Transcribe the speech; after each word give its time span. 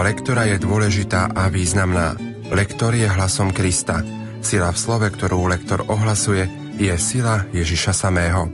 Lektora 0.00 0.48
je 0.48 0.56
dôležitá 0.56 1.28
a 1.28 1.52
významná. 1.52 2.16
Lektor 2.48 2.96
je 2.96 3.04
hlasom 3.04 3.52
Krista. 3.52 4.00
Sila 4.40 4.72
v 4.72 4.80
slove, 4.80 5.04
ktorú 5.12 5.44
lektor 5.44 5.84
ohlasuje, 5.92 6.48
je 6.80 6.88
sila 6.96 7.44
Ježiša 7.52 7.92
samého. 7.92 8.48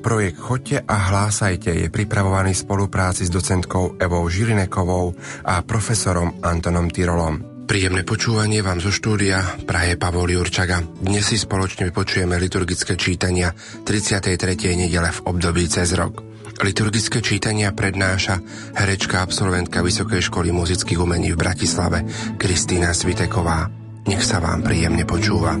Projekt 0.00 0.40
Chodte 0.40 0.80
a 0.80 0.96
hlásajte 0.96 1.68
je 1.68 1.92
pripravovaný 1.92 2.56
v 2.56 2.62
spolupráci 2.64 3.28
s 3.28 3.30
docentkou 3.30 4.00
Evou 4.00 4.24
Žilinekovou 4.24 5.12
a 5.44 5.60
profesorom 5.60 6.40
Antonom 6.40 6.88
Tyrolom. 6.88 7.68
Príjemné 7.68 8.00
počúvanie 8.00 8.64
vám 8.64 8.80
zo 8.80 8.88
štúdia 8.88 9.44
Praje 9.68 10.00
Pavol 10.00 10.32
Jurčaga. 10.32 10.80
Dnes 10.80 11.28
si 11.28 11.36
spoločne 11.36 11.92
vypočujeme 11.92 12.40
liturgické 12.40 12.96
čítania 12.96 13.52
33. 13.52 14.32
nedele 14.72 15.12
v 15.12 15.20
období 15.28 15.68
cez 15.68 15.92
rok. 15.92 16.35
Liturgické 16.56 17.20
čítania 17.20 17.68
prednáša 17.76 18.40
herečka 18.72 19.20
absolventka 19.20 19.84
Vysokej 19.84 20.32
školy 20.32 20.56
muzických 20.56 20.96
umení 20.96 21.36
v 21.36 21.40
Bratislave 21.40 22.08
Kristýna 22.40 22.96
Sviteková. 22.96 23.68
Nech 24.08 24.24
sa 24.24 24.40
vám 24.40 24.64
príjemne 24.64 25.04
počúva. 25.04 25.58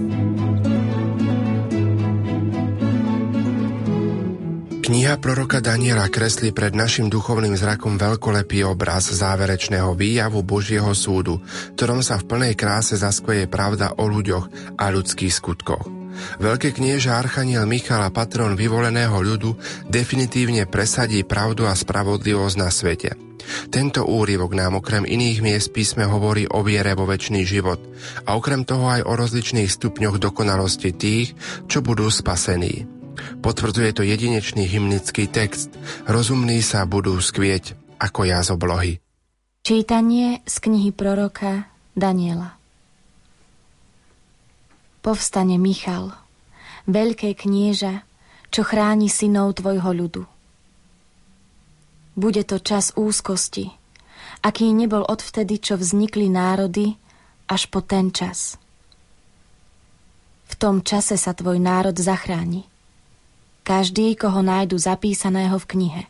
Kniha 4.86 5.18
proroka 5.18 5.58
Daniela 5.58 6.06
kreslí 6.06 6.54
pred 6.54 6.70
našim 6.70 7.10
duchovným 7.10 7.58
zrakom 7.58 7.98
veľkolepý 7.98 8.62
obraz 8.70 9.10
záverečného 9.10 9.98
výjavu 9.98 10.46
Božieho 10.46 10.94
súdu, 10.94 11.42
ktorom 11.74 12.06
sa 12.06 12.22
v 12.22 12.30
plnej 12.30 12.54
kráse 12.54 12.94
zaskveje 12.94 13.50
pravda 13.50 13.98
o 13.98 14.06
ľuďoch 14.06 14.78
a 14.78 14.84
ľudských 14.94 15.34
skutkoch. 15.34 15.95
Veľké 16.38 16.72
knieža 16.76 17.18
Archaniel 17.18 17.64
Michal 17.64 18.04
a 18.04 18.10
patron 18.10 18.56
vyvoleného 18.58 19.16
ľudu 19.20 19.56
definitívne 19.88 20.68
presadí 20.68 21.22
pravdu 21.22 21.64
a 21.68 21.74
spravodlivosť 21.74 22.56
na 22.58 22.68
svete. 22.68 23.10
Tento 23.70 24.02
úryvok 24.02 24.58
nám 24.58 24.82
okrem 24.82 25.06
iných 25.06 25.38
miest 25.38 25.68
písme 25.70 26.02
hovorí 26.02 26.50
o 26.50 26.66
viere 26.66 26.98
vo 26.98 27.06
väčší 27.06 27.46
život 27.46 27.78
a 28.26 28.34
okrem 28.34 28.66
toho 28.66 28.90
aj 28.90 29.06
o 29.06 29.12
rozličných 29.14 29.70
stupňoch 29.70 30.18
dokonalosti 30.18 30.90
tých, 30.90 31.38
čo 31.70 31.78
budú 31.78 32.10
spasení. 32.10 32.90
Potvrdzuje 33.16 33.90
to 33.96 34.02
jedinečný 34.04 34.68
hymnický 34.68 35.30
text 35.30 35.72
Rozumní 36.04 36.60
sa 36.60 36.84
budú 36.84 37.16
skvieť 37.16 37.78
ako 37.96 38.28
jaz 38.28 38.52
oblohy. 38.52 39.00
Čítanie 39.64 40.44
z 40.46 40.56
knihy 40.62 40.90
proroka 40.94 41.66
Daniela 41.96 42.55
Povstane 45.06 45.54
Michal, 45.54 46.10
veľké 46.90 47.38
knieža, 47.38 48.02
čo 48.50 48.66
chráni 48.66 49.06
synov 49.06 49.54
tvojho 49.54 49.94
ľudu. 49.94 50.26
Bude 52.18 52.42
to 52.42 52.58
čas 52.58 52.90
úzkosti, 52.98 53.70
aký 54.42 54.74
nebol 54.74 55.06
odvtedy, 55.06 55.62
čo 55.62 55.78
vznikli 55.78 56.26
národy, 56.26 56.98
až 57.46 57.70
po 57.70 57.86
ten 57.86 58.10
čas. 58.10 58.58
V 60.50 60.58
tom 60.58 60.82
čase 60.82 61.14
sa 61.14 61.30
tvoj 61.38 61.62
národ 61.62 61.94
zachráni. 61.94 62.66
Každý, 63.62 64.18
koho 64.18 64.42
nájdu 64.42 64.74
zapísaného 64.74 65.54
v 65.54 65.66
knihe. 65.70 66.02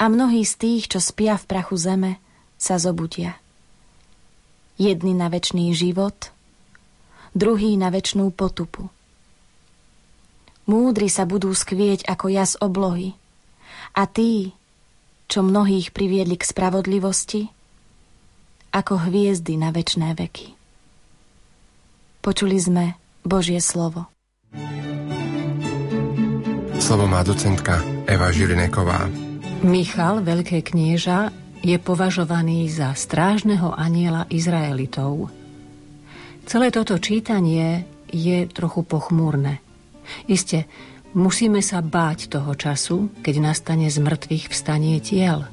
A 0.00 0.08
mnohí 0.08 0.40
z 0.40 0.56
tých, 0.56 0.88
čo 0.88 1.04
spia 1.04 1.36
v 1.36 1.44
prachu 1.52 1.76
zeme, 1.76 2.16
sa 2.56 2.80
zobudia. 2.80 3.36
Jedni 4.80 5.12
na 5.12 5.28
večný 5.28 5.76
život– 5.76 6.16
druhý 7.34 7.74
na 7.74 7.90
väčšnú 7.90 8.30
potupu. 8.30 8.88
Múdri 10.64 11.12
sa 11.12 11.28
budú 11.28 11.52
skvieť 11.52 12.08
ako 12.08 12.26
jas 12.32 12.56
oblohy 12.56 13.12
a 13.92 14.08
tí, 14.08 14.56
čo 15.28 15.44
mnohých 15.44 15.92
priviedli 15.92 16.40
k 16.40 16.48
spravodlivosti, 16.48 17.52
ako 18.72 19.10
hviezdy 19.10 19.60
na 19.60 19.74
väčné 19.74 20.16
veky. 20.16 20.56
Počuli 22.24 22.56
sme 22.56 22.96
Božie 23.20 23.60
slovo. 23.60 24.08
Slovo 26.80 27.04
má 27.04 27.20
docentka 27.20 27.84
Eva 28.08 28.32
Žilineková. 28.32 29.08
Michal, 29.64 30.24
veľké 30.24 30.64
knieža, 30.64 31.32
je 31.64 31.76
považovaný 31.80 32.68
za 32.68 32.92
strážneho 32.96 33.72
aniela 33.72 34.24
Izraelitov– 34.32 35.28
Celé 36.44 36.68
toto 36.68 37.00
čítanie 37.00 37.88
je 38.12 38.44
trochu 38.52 38.84
pochmúrne. 38.84 39.64
Isté, 40.28 40.68
musíme 41.16 41.64
sa 41.64 41.80
báť 41.80 42.28
toho 42.28 42.52
času, 42.52 43.08
keď 43.24 43.40
nastane 43.40 43.88
z 43.88 43.96
mŕtvych 44.04 44.52
vstanie 44.52 45.00
tiel, 45.00 45.48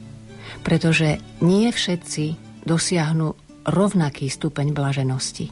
pretože 0.67 1.23
nie 1.39 1.71
všetci 1.71 2.35
dosiahnu 2.67 3.33
rovnaký 3.65 4.27
stupeň 4.27 4.75
blaženosti. 4.75 5.49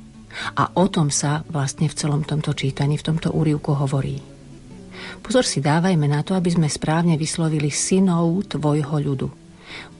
A 0.59 0.75
o 0.75 0.85
tom 0.91 1.09
sa 1.09 1.41
vlastne 1.49 1.89
v 1.89 1.97
celom 1.97 2.21
tomto 2.27 2.53
čítaní, 2.53 2.99
v 2.99 3.07
tomto 3.09 3.33
úrivku 3.33 3.73
hovorí. 3.73 4.21
Pozor 5.23 5.47
si 5.47 5.63
dávajme 5.63 6.05
na 6.05 6.21
to, 6.21 6.35
aby 6.35 6.51
sme 6.51 6.67
správne 6.67 7.15
vyslovili 7.15 7.71
synov 7.71 8.45
tvojho 8.51 8.99
ľudu. 8.99 9.27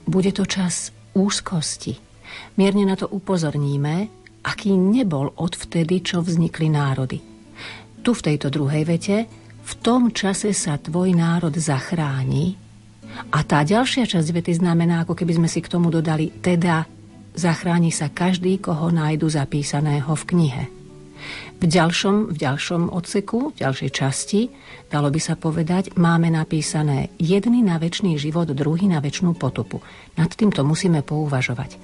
Bude 0.03 0.35
to 0.35 0.43
čas 0.43 0.91
úzkosti. 1.15 1.97
Mierne 2.59 2.85
na 2.85 2.99
to 2.99 3.09
upozorníme, 3.09 4.18
aký 4.43 4.73
nebol 4.75 5.31
odvtedy, 5.35 6.03
čo 6.03 6.23
vznikli 6.23 6.71
národy. 6.71 7.19
Tu 7.99 8.11
v 8.15 8.25
tejto 8.25 8.47
druhej 8.47 8.83
vete, 8.87 9.17
v 9.69 9.73
tom 9.83 10.09
čase 10.15 10.55
sa 10.55 10.79
tvoj 10.79 11.13
národ 11.13 11.53
zachráni 11.53 12.55
a 13.29 13.43
tá 13.43 13.65
ďalšia 13.65 14.07
časť 14.07 14.29
vety 14.31 14.61
znamená, 14.61 15.03
ako 15.03 15.17
keby 15.17 15.41
sme 15.41 15.49
si 15.51 15.59
k 15.59 15.71
tomu 15.71 15.91
dodali, 15.91 16.31
teda 16.31 16.87
zachráni 17.35 17.91
sa 17.91 18.07
každý, 18.09 18.57
koho 18.61 18.89
nájdu 18.89 19.27
zapísaného 19.27 20.09
v 20.13 20.23
knihe. 20.23 20.63
V 21.59 21.67
ďalšom, 21.67 22.31
v 22.31 22.37
ďalšom 22.39 22.87
odseku, 22.95 23.51
v 23.51 23.59
ďalšej 23.59 23.91
časti, 23.91 24.47
dalo 24.87 25.11
by 25.11 25.19
sa 25.19 25.35
povedať, 25.35 25.99
máme 25.99 26.31
napísané 26.31 27.11
jedný 27.19 27.59
na 27.59 27.75
väčší 27.75 28.15
život, 28.15 28.47
druhý 28.55 28.87
na 28.87 29.03
väčšnú 29.03 29.35
potupu. 29.35 29.83
Nad 30.15 30.31
týmto 30.39 30.63
musíme 30.63 31.03
pouvažovať. 31.03 31.75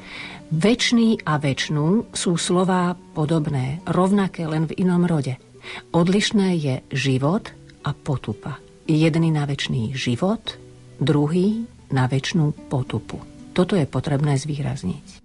Večný 0.54 1.26
a 1.26 1.42
večnú 1.42 2.06
sú 2.14 2.38
slová 2.38 2.94
podobné, 3.18 3.82
rovnaké 3.90 4.46
len 4.46 4.70
v 4.70 4.78
inom 4.78 5.02
rode. 5.10 5.42
Odlišné 5.90 6.48
je 6.62 6.76
život 6.94 7.50
a 7.82 7.98
potupa. 7.98 8.62
Jedný 8.86 9.34
na 9.34 9.50
väčší 9.50 9.98
život, 9.98 10.62
druhý 11.02 11.66
na 11.90 12.06
väčšnú 12.06 12.70
potupu. 12.70 13.18
Toto 13.58 13.74
je 13.74 13.90
potrebné 13.90 14.38
zvýrazniť. 14.38 15.25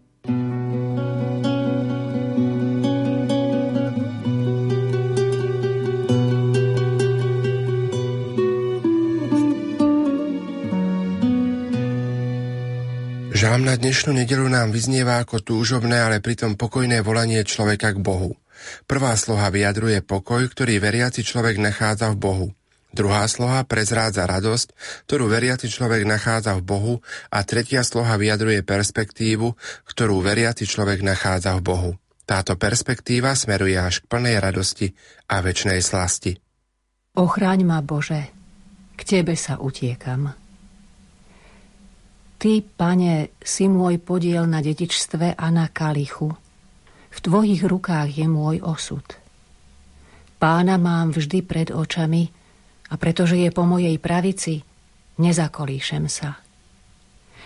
Dnešnú 13.80 14.12
nedelu 14.12 14.44
nám 14.44 14.76
vyznieva 14.76 15.24
ako 15.24 15.40
túžobné, 15.40 15.96
ale 15.96 16.20
pritom 16.20 16.52
pokojné 16.60 17.00
volanie 17.00 17.40
človeka 17.48 17.96
k 17.96 17.98
Bohu. 18.04 18.36
Prvá 18.84 19.16
sloha 19.16 19.48
vyjadruje 19.48 20.04
pokoj, 20.04 20.44
ktorý 20.52 20.76
veriaci 20.76 21.24
človek 21.24 21.56
nachádza 21.56 22.12
v 22.12 22.20
Bohu. 22.20 22.48
Druhá 22.92 23.24
sloha 23.24 23.64
prezrádza 23.64 24.28
radosť, 24.28 24.76
ktorú 25.08 25.32
veriaci 25.32 25.72
človek 25.72 26.04
nachádza 26.04 26.60
v 26.60 26.62
Bohu 26.66 26.94
a 27.32 27.40
tretia 27.40 27.80
sloha 27.80 28.20
vyjadruje 28.20 28.60
perspektívu, 28.60 29.56
ktorú 29.88 30.20
veriaci 30.20 30.68
človek 30.68 31.00
nachádza 31.00 31.56
v 31.56 31.62
Bohu. 31.64 31.90
Táto 32.28 32.60
perspektíva 32.60 33.32
smeruje 33.32 33.80
až 33.80 34.04
k 34.04 34.10
plnej 34.12 34.36
radosti 34.44 34.92
a 35.32 35.40
väčšnej 35.40 35.80
slasti. 35.80 36.36
Ochráň 37.16 37.64
ma, 37.64 37.80
Bože, 37.80 38.28
k 38.94 39.00
Tebe 39.02 39.34
sa 39.34 39.56
utiekam. 39.56 40.49
Ty, 42.40 42.64
pane, 42.64 43.36
si 43.44 43.68
môj 43.68 44.00
podiel 44.00 44.48
na 44.48 44.64
dedičstve 44.64 45.36
a 45.36 45.46
na 45.52 45.68
kalichu. 45.68 46.32
V 47.12 47.18
tvojich 47.20 47.60
rukách 47.68 48.16
je 48.16 48.24
môj 48.24 48.64
osud. 48.64 49.04
Pána 50.40 50.80
mám 50.80 51.12
vždy 51.12 51.44
pred 51.44 51.68
očami 51.68 52.32
a 52.88 52.96
pretože 52.96 53.36
je 53.36 53.52
po 53.52 53.68
mojej 53.68 53.92
pravici, 54.00 54.64
nezakolíšem 55.20 56.08
sa. 56.08 56.40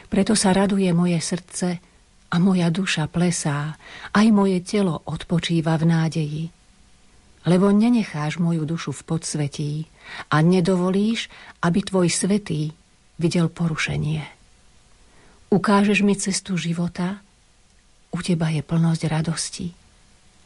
Preto 0.06 0.38
sa 0.38 0.54
raduje 0.54 0.86
moje 0.94 1.18
srdce 1.18 1.82
a 2.30 2.36
moja 2.38 2.70
duša 2.70 3.10
plesá, 3.10 3.74
aj 4.14 4.26
moje 4.30 4.62
telo 4.62 5.02
odpočíva 5.10 5.74
v 5.74 5.84
nádeji. 5.90 6.44
Lebo 7.50 7.74
nenecháš 7.74 8.38
moju 8.38 8.62
dušu 8.62 8.94
v 8.94 9.02
podsvetí 9.10 9.72
a 10.30 10.38
nedovolíš, 10.38 11.26
aby 11.66 11.82
tvoj 11.82 12.06
svetý 12.14 12.70
videl 13.18 13.50
porušenie. 13.50 14.33
Ukážeš 15.54 16.02
mi 16.02 16.18
cestu 16.18 16.58
života, 16.58 17.22
u 18.10 18.18
teba 18.18 18.50
je 18.50 18.58
plnosť 18.66 19.02
radosti. 19.06 19.70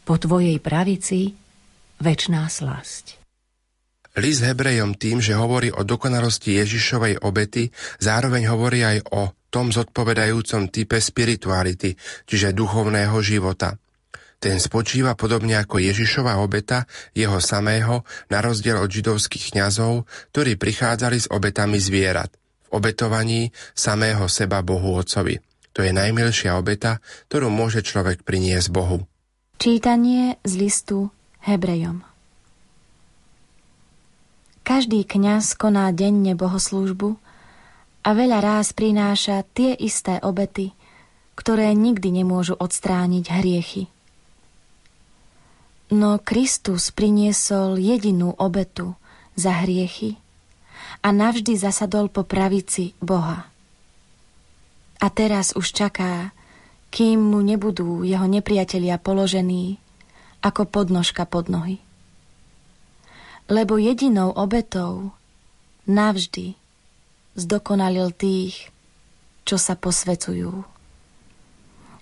Po 0.04 0.20
tvojej 0.20 0.60
pravici 0.60 1.32
väčná 1.96 2.44
slasť. 2.44 3.16
List 4.20 4.44
Hebrejom 4.44 5.00
tým, 5.00 5.24
že 5.24 5.32
hovorí 5.32 5.72
o 5.72 5.80
dokonalosti 5.80 6.60
Ježišovej 6.60 7.24
obety, 7.24 7.72
zároveň 8.04 8.52
hovorí 8.52 8.84
aj 8.84 9.08
o 9.08 9.32
tom 9.48 9.72
zodpovedajúcom 9.72 10.68
type 10.68 11.00
spirituality, 11.00 11.96
čiže 12.28 12.52
duchovného 12.52 13.16
života. 13.24 13.80
Ten 14.36 14.60
spočíva 14.60 15.16
podobne 15.16 15.56
ako 15.56 15.80
Ježišova 15.80 16.36
obeta 16.36 16.84
jeho 17.16 17.40
samého 17.40 18.04
na 18.28 18.44
rozdiel 18.44 18.76
od 18.76 18.92
židovských 18.92 19.56
kňazov, 19.56 20.04
ktorí 20.36 20.60
prichádzali 20.60 21.16
s 21.16 21.32
obetami 21.32 21.80
zvierat 21.80 22.28
v 22.68 22.76
obetovaní 22.76 23.48
samého 23.72 24.28
seba 24.28 24.60
Bohu 24.60 25.00
Otcovi. 25.00 25.40
To 25.72 25.80
je 25.80 25.94
najmilšia 25.94 26.58
obeta, 26.58 27.00
ktorú 27.32 27.48
môže 27.48 27.80
človek 27.80 28.26
priniesť 28.26 28.68
Bohu. 28.68 29.08
Čítanie 29.56 30.36
z 30.44 30.52
listu 30.54 31.10
Hebrejom 31.42 32.04
Každý 34.68 35.08
kňaz 35.08 35.56
koná 35.56 35.88
denne 35.96 36.36
bohoslúžbu 36.36 37.16
a 38.04 38.08
veľa 38.12 38.38
ráz 38.44 38.76
prináša 38.76 39.40
tie 39.56 39.72
isté 39.72 40.20
obety, 40.20 40.76
ktoré 41.40 41.72
nikdy 41.72 42.20
nemôžu 42.20 42.52
odstrániť 42.52 43.24
hriechy. 43.32 43.88
No 45.88 46.20
Kristus 46.20 46.92
priniesol 46.92 47.80
jedinú 47.80 48.36
obetu 48.36 48.92
za 49.40 49.64
hriechy 49.64 50.20
a 51.02 51.08
navždy 51.14 51.54
zasadol 51.56 52.10
po 52.10 52.26
pravici 52.26 52.94
Boha. 52.98 53.48
A 54.98 55.06
teraz 55.14 55.54
už 55.54 55.70
čaká, 55.70 56.34
kým 56.90 57.22
mu 57.22 57.38
nebudú 57.44 58.02
jeho 58.02 58.26
nepriatelia 58.26 58.98
položení 58.98 59.78
ako 60.42 60.66
podnožka 60.66 61.28
pod 61.28 61.46
nohy 61.52 61.78
lebo 63.48 63.80
jedinou 63.80 64.30
obetou 64.36 65.16
navždy 65.88 66.54
zdokonalil 67.34 68.12
tých, 68.12 68.68
čo 69.48 69.56
sa 69.56 69.72
posvecujú. 69.72 70.52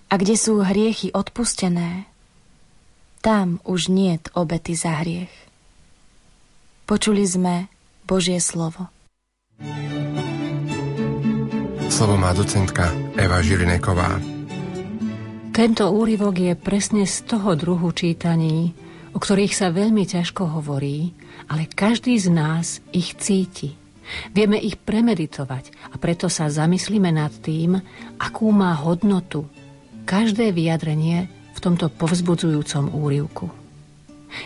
A 0.07 0.13
kde 0.19 0.35
sú 0.35 0.59
hriechy 0.59 1.11
odpustené, 1.15 2.07
tam 3.23 3.63
už 3.63 3.87
niet 3.91 4.27
obety 4.35 4.75
za 4.75 5.03
hriech. 5.03 5.31
Počuli 6.87 7.23
sme 7.27 7.67
Božie 8.07 8.39
slovo. 8.39 8.87
Slovo 11.91 12.15
má 12.15 12.31
docentka 12.31 12.95
Eva 13.19 13.43
Žilineková. 13.43 14.23
Tento 15.51 15.91
úryvok 15.91 16.39
je 16.39 16.53
presne 16.55 17.03
z 17.03 17.27
toho 17.27 17.57
druhu 17.59 17.91
čítaní, 17.91 18.71
o 19.11 19.19
ktorých 19.19 19.51
sa 19.51 19.73
veľmi 19.73 20.07
ťažko 20.07 20.55
hovorí, 20.55 21.11
ale 21.51 21.67
každý 21.67 22.15
z 22.15 22.31
nás 22.31 22.79
ich 22.95 23.17
cíti. 23.19 23.75
Vieme 24.31 24.55
ich 24.55 24.79
premeditovať 24.79 25.91
a 25.91 25.99
preto 25.99 26.31
sa 26.31 26.47
zamyslíme 26.47 27.11
nad 27.11 27.33
tým, 27.43 27.75
akú 28.21 28.55
má 28.55 28.71
hodnotu 28.79 29.49
každé 30.07 30.55
vyjadrenie 30.55 31.27
v 31.27 31.59
tomto 31.59 31.91
povzbudzujúcom 31.91 32.95
úrivku. 32.95 33.51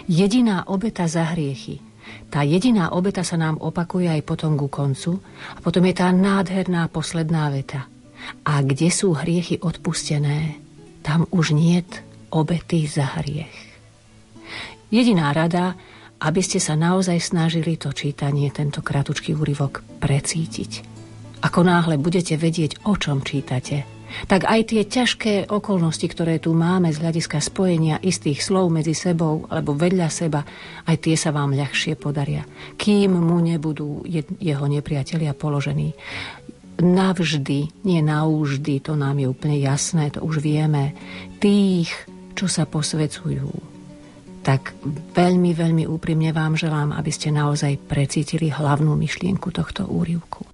Jediná 0.10 0.66
obeta 0.66 1.06
za 1.06 1.30
hriechy. 1.36 1.91
Tá 2.32 2.42
jediná 2.48 2.96
obeta 2.96 3.22
sa 3.22 3.36
nám 3.36 3.60
opakuje 3.60 4.08
aj 4.08 4.22
potom 4.24 4.56
ku 4.56 4.72
koncu 4.72 5.20
a 5.56 5.60
potom 5.60 5.84
je 5.86 5.94
tá 5.96 6.10
nádherná 6.10 6.88
posledná 6.88 7.52
veta. 7.52 7.88
A 8.46 8.62
kde 8.62 8.94
sú 8.94 9.18
hriechy 9.18 9.60
odpustené, 9.60 10.62
tam 11.02 11.26
už 11.34 11.58
niet 11.58 11.90
obety 12.32 12.88
za 12.88 13.20
hriech. 13.20 13.72
Jediná 14.92 15.34
rada, 15.34 15.76
aby 16.22 16.42
ste 16.46 16.62
sa 16.62 16.78
naozaj 16.78 17.18
snažili 17.18 17.80
to 17.82 17.90
čítanie, 17.92 18.54
tento 18.54 18.86
kratučký 18.86 19.34
úryvok 19.34 19.82
precítiť. 19.98 20.86
Ako 21.42 21.66
náhle 21.66 21.98
budete 21.98 22.38
vedieť, 22.38 22.86
o 22.86 22.94
čom 22.94 23.26
čítate, 23.26 24.01
tak 24.28 24.48
aj 24.48 24.74
tie 24.74 24.82
ťažké 24.86 25.34
okolnosti, 25.50 26.06
ktoré 26.06 26.38
tu 26.38 26.52
máme 26.52 26.92
z 26.92 27.02
hľadiska 27.02 27.40
spojenia 27.42 27.98
istých 28.04 28.44
slov 28.44 28.70
medzi 28.70 28.94
sebou 28.94 29.48
alebo 29.48 29.74
vedľa 29.74 30.10
seba, 30.12 30.42
aj 30.86 30.98
tie 31.08 31.16
sa 31.16 31.32
vám 31.32 31.56
ľahšie 31.56 31.96
podaria, 31.96 32.46
kým 32.76 33.16
mu 33.16 33.38
nebudú 33.40 34.04
jeho 34.40 34.66
nepriatelia 34.68 35.32
položení. 35.34 35.96
Navždy, 36.82 37.86
nie 37.86 38.02
naúždy, 38.02 38.82
to 38.82 38.98
nám 38.98 39.22
je 39.22 39.30
úplne 39.30 39.62
jasné, 39.62 40.10
to 40.10 40.26
už 40.26 40.42
vieme, 40.42 40.98
tých, 41.38 41.94
čo 42.34 42.50
sa 42.50 42.66
posvecujú, 42.66 43.72
tak 44.42 44.74
veľmi, 45.14 45.54
veľmi 45.54 45.84
úprimne 45.86 46.34
vám 46.34 46.58
želám, 46.58 46.98
aby 46.98 47.12
ste 47.14 47.30
naozaj 47.30 47.78
precítili 47.86 48.50
hlavnú 48.50 48.98
myšlienku 48.98 49.54
tohto 49.54 49.86
úrivku. 49.86 50.51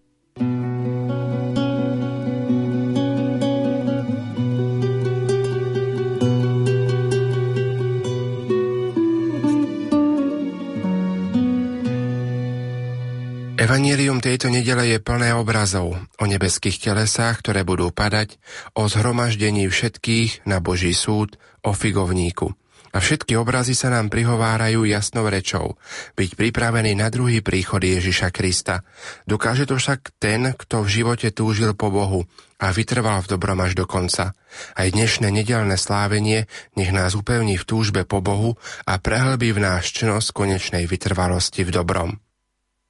Evangelium 13.68 14.24
tejto 14.24 14.48
nedele 14.48 14.96
je 14.96 15.04
plné 15.04 15.36
obrazov 15.36 16.00
o 16.00 16.24
nebeských 16.24 16.88
telesách, 16.88 17.44
ktoré 17.44 17.68
budú 17.68 17.92
padať, 17.92 18.40
o 18.80 18.88
zhromaždení 18.88 19.68
všetkých 19.68 20.48
na 20.48 20.64
Boží 20.64 20.96
súd, 20.96 21.36
o 21.68 21.76
figovníku– 21.76 22.48
a 22.96 23.04
všetky 23.04 23.36
obrazy 23.38 23.76
sa 23.76 23.92
nám 23.92 24.08
prihovárajú 24.08 24.88
jasnou 24.88 25.28
rečou, 25.28 25.76
byť 26.18 26.34
pripravený 26.34 26.96
na 26.98 27.12
druhý 27.12 27.44
príchod 27.46 27.84
Ježiša 27.84 28.34
Krista. 28.34 28.82
Dokáže 29.28 29.68
to 29.68 29.78
však 29.78 30.18
ten, 30.18 30.56
kto 30.56 30.82
v 30.82 31.04
živote 31.04 31.30
túžil 31.36 31.76
po 31.76 31.92
Bohu 31.94 32.26
a 32.58 32.74
vytrval 32.74 33.22
v 33.22 33.38
dobrom 33.38 33.60
až 33.62 33.78
do 33.78 33.86
konca. 33.86 34.34
Aj 34.74 34.88
dnešné 34.88 35.30
nedelné 35.30 35.78
slávenie 35.78 36.50
nech 36.74 36.90
nás 36.90 37.14
upevní 37.14 37.60
v 37.60 37.68
túžbe 37.68 38.02
po 38.08 38.24
Bohu 38.24 38.58
a 38.88 38.98
prehlbí 38.98 39.54
v 39.54 39.62
náš 39.62 39.94
čnosť 39.94 40.34
konečnej 40.34 40.90
vytrvalosti 40.90 41.68
v 41.68 41.76
dobrom. 41.76 42.18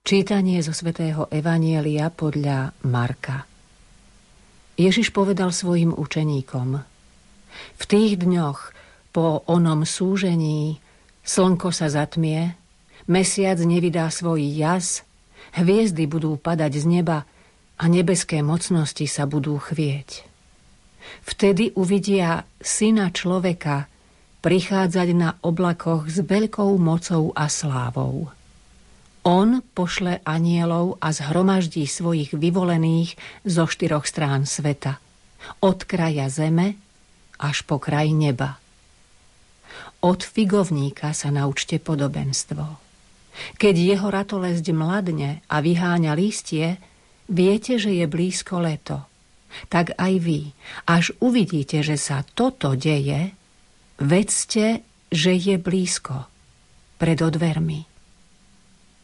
Čítanie 0.07 0.63
zo 0.63 0.71
svätého 0.71 1.27
Evanielia 1.35 2.07
podľa 2.07 2.71
Marka 2.87 3.43
Ježiš 4.79 5.11
povedal 5.11 5.51
svojim 5.51 5.91
učeníkom 5.91 6.79
V 7.75 7.83
tých 7.83 8.15
dňoch 8.15 8.71
po 9.11 9.43
onom 9.51 9.83
súžení 9.83 10.79
slnko 11.27 11.75
sa 11.75 11.91
zatmie, 11.91 12.55
mesiac 13.11 13.59
nevydá 13.59 14.07
svoj 14.07 14.47
jas, 14.47 15.03
hviezdy 15.59 16.07
budú 16.07 16.39
padať 16.39 16.79
z 16.79 16.85
neba 16.87 17.27
a 17.75 17.83
nebeské 17.91 18.39
mocnosti 18.39 19.03
sa 19.11 19.27
budú 19.27 19.59
chvieť. 19.59 20.23
Vtedy 21.27 21.75
uvidia 21.75 22.47
syna 22.63 23.11
človeka 23.11 23.91
prichádzať 24.39 25.07
na 25.11 25.35
oblakoch 25.43 26.07
s 26.07 26.23
veľkou 26.23 26.79
mocou 26.79 27.35
a 27.35 27.51
slávou. 27.51 28.37
On 29.25 29.63
pošle 29.74 30.21
anielov 30.24 31.01
a 31.01 31.12
zhromaždí 31.12 31.88
svojich 31.88 32.36
vyvolených 32.36 33.15
zo 33.43 33.65
štyroch 33.65 34.05
strán 34.05 34.45
sveta, 34.45 35.01
od 35.63 35.83
kraja 35.88 36.27
zeme 36.27 36.77
až 37.38 37.63
po 37.65 37.77
kraj 37.77 38.09
neba. 38.13 38.57
Od 40.01 40.21
figovníka 40.21 41.13
sa 41.13 41.33
naučte 41.33 41.81
podobenstvo. 41.81 42.65
Keď 43.57 43.75
jeho 43.77 44.07
ratolesť 44.09 44.74
mladne 44.74 45.45
a 45.45 45.62
vyháňa 45.62 46.13
lístie, 46.17 46.81
viete, 47.29 47.77
že 47.77 47.93
je 47.93 48.05
blízko 48.09 48.62
leto. 48.62 49.05
Tak 49.69 49.97
aj 49.97 50.13
vy, 50.21 50.53
až 50.89 51.13
uvidíte, 51.21 51.81
že 51.86 51.97
sa 51.97 52.21
toto 52.21 52.74
deje, 52.74 53.33
vedzte, 54.01 54.81
že 55.09 55.33
je 55.33 55.55
blízko, 55.57 56.27
pred 56.97 57.17
odvermi. 57.21 57.96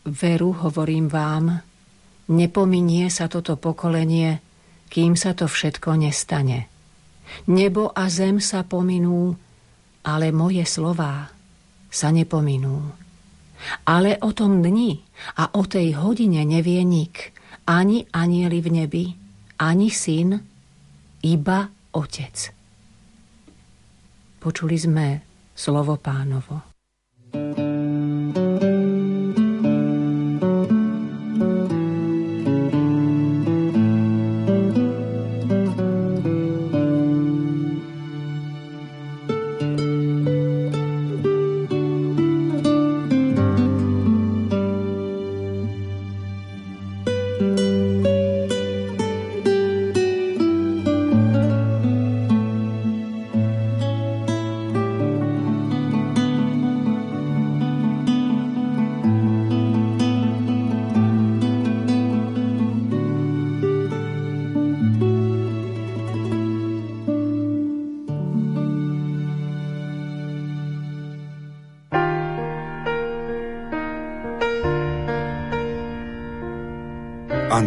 Veru, 0.03 0.51
hovorím 0.51 1.07
vám, 1.07 1.63
nepominie 2.27 3.07
sa 3.07 3.31
toto 3.31 3.55
pokolenie, 3.55 4.43
kým 4.91 5.15
sa 5.15 5.31
to 5.31 5.47
všetko 5.47 5.95
nestane. 5.95 6.67
Nebo 7.47 7.87
a 7.95 8.11
zem 8.11 8.43
sa 8.43 8.67
pominú, 8.67 9.31
ale 10.03 10.35
moje 10.35 10.67
slová 10.67 11.31
sa 11.87 12.11
nepominú. 12.11 12.83
Ale 13.87 14.19
o 14.19 14.35
tom 14.35 14.59
dni 14.59 14.99
a 15.39 15.55
o 15.55 15.63
tej 15.63 15.95
hodine 15.95 16.43
nevie 16.43 16.83
nik, 16.83 17.31
ani 17.63 18.03
anieli 18.11 18.59
v 18.59 18.69
nebi, 18.83 19.05
ani 19.63 19.87
syn, 19.87 20.35
iba 21.23 21.71
otec. 21.95 22.51
Počuli 24.43 24.75
sme 24.75 25.07
slovo 25.55 25.95
pánovo. 25.95 26.59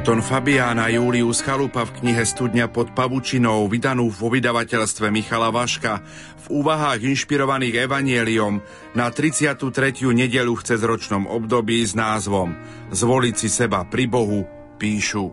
Anton 0.07 0.23
Fabiána 0.23 0.87
Julius 0.87 1.43
Chalupa 1.43 1.83
v 1.83 1.99
knihe 1.99 2.23
Studňa 2.23 2.71
pod 2.71 2.95
pavučinou, 2.95 3.67
vydanú 3.67 4.07
vo 4.07 4.31
vydavateľstve 4.31 5.11
Michala 5.11 5.51
Vaška, 5.51 5.99
v 6.47 6.63
úvahách 6.63 7.11
inšpirovaných 7.11 7.91
evanieliom 7.91 8.63
na 8.95 9.11
33. 9.11 9.67
nedelu 10.15 10.55
v 10.55 10.63
cezročnom 10.63 11.27
období 11.27 11.83
s 11.83 11.99
názvom 11.99 12.55
Zvoliť 12.95 13.35
si 13.35 13.51
seba 13.51 13.83
pri 13.83 14.07
Bohu, 14.07 14.47
píšu. 14.79 15.27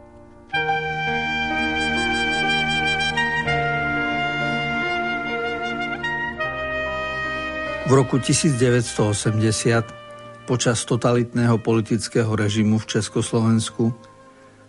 V 7.86 7.92
roku 7.94 8.18
1980 8.18 10.50
počas 10.50 10.82
totalitného 10.82 11.62
politického 11.62 12.34
režimu 12.34 12.82
v 12.82 12.90
Československu 12.90 14.13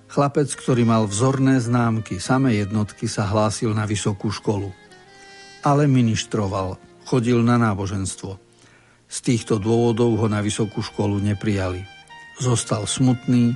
Chlapec, 0.08 0.48
ktorý 0.52 0.86
mal 0.86 1.08
vzorné 1.08 1.58
známky, 1.58 2.22
samé 2.22 2.60
jednotky, 2.60 3.10
sa 3.10 3.26
hlásil 3.26 3.72
na 3.72 3.88
vysokú 3.88 4.30
školu. 4.30 4.70
Ale 5.64 5.88
ministroval, 5.88 6.76
chodil 7.08 7.40
na 7.40 7.56
náboženstvo. 7.56 8.36
Z 9.08 9.18
týchto 9.22 9.56
dôvodov 9.62 10.16
ho 10.20 10.26
na 10.28 10.44
vysokú 10.44 10.84
školu 10.84 11.20
neprijali. 11.22 11.84
Zostal 12.40 12.84
smutný, 12.88 13.54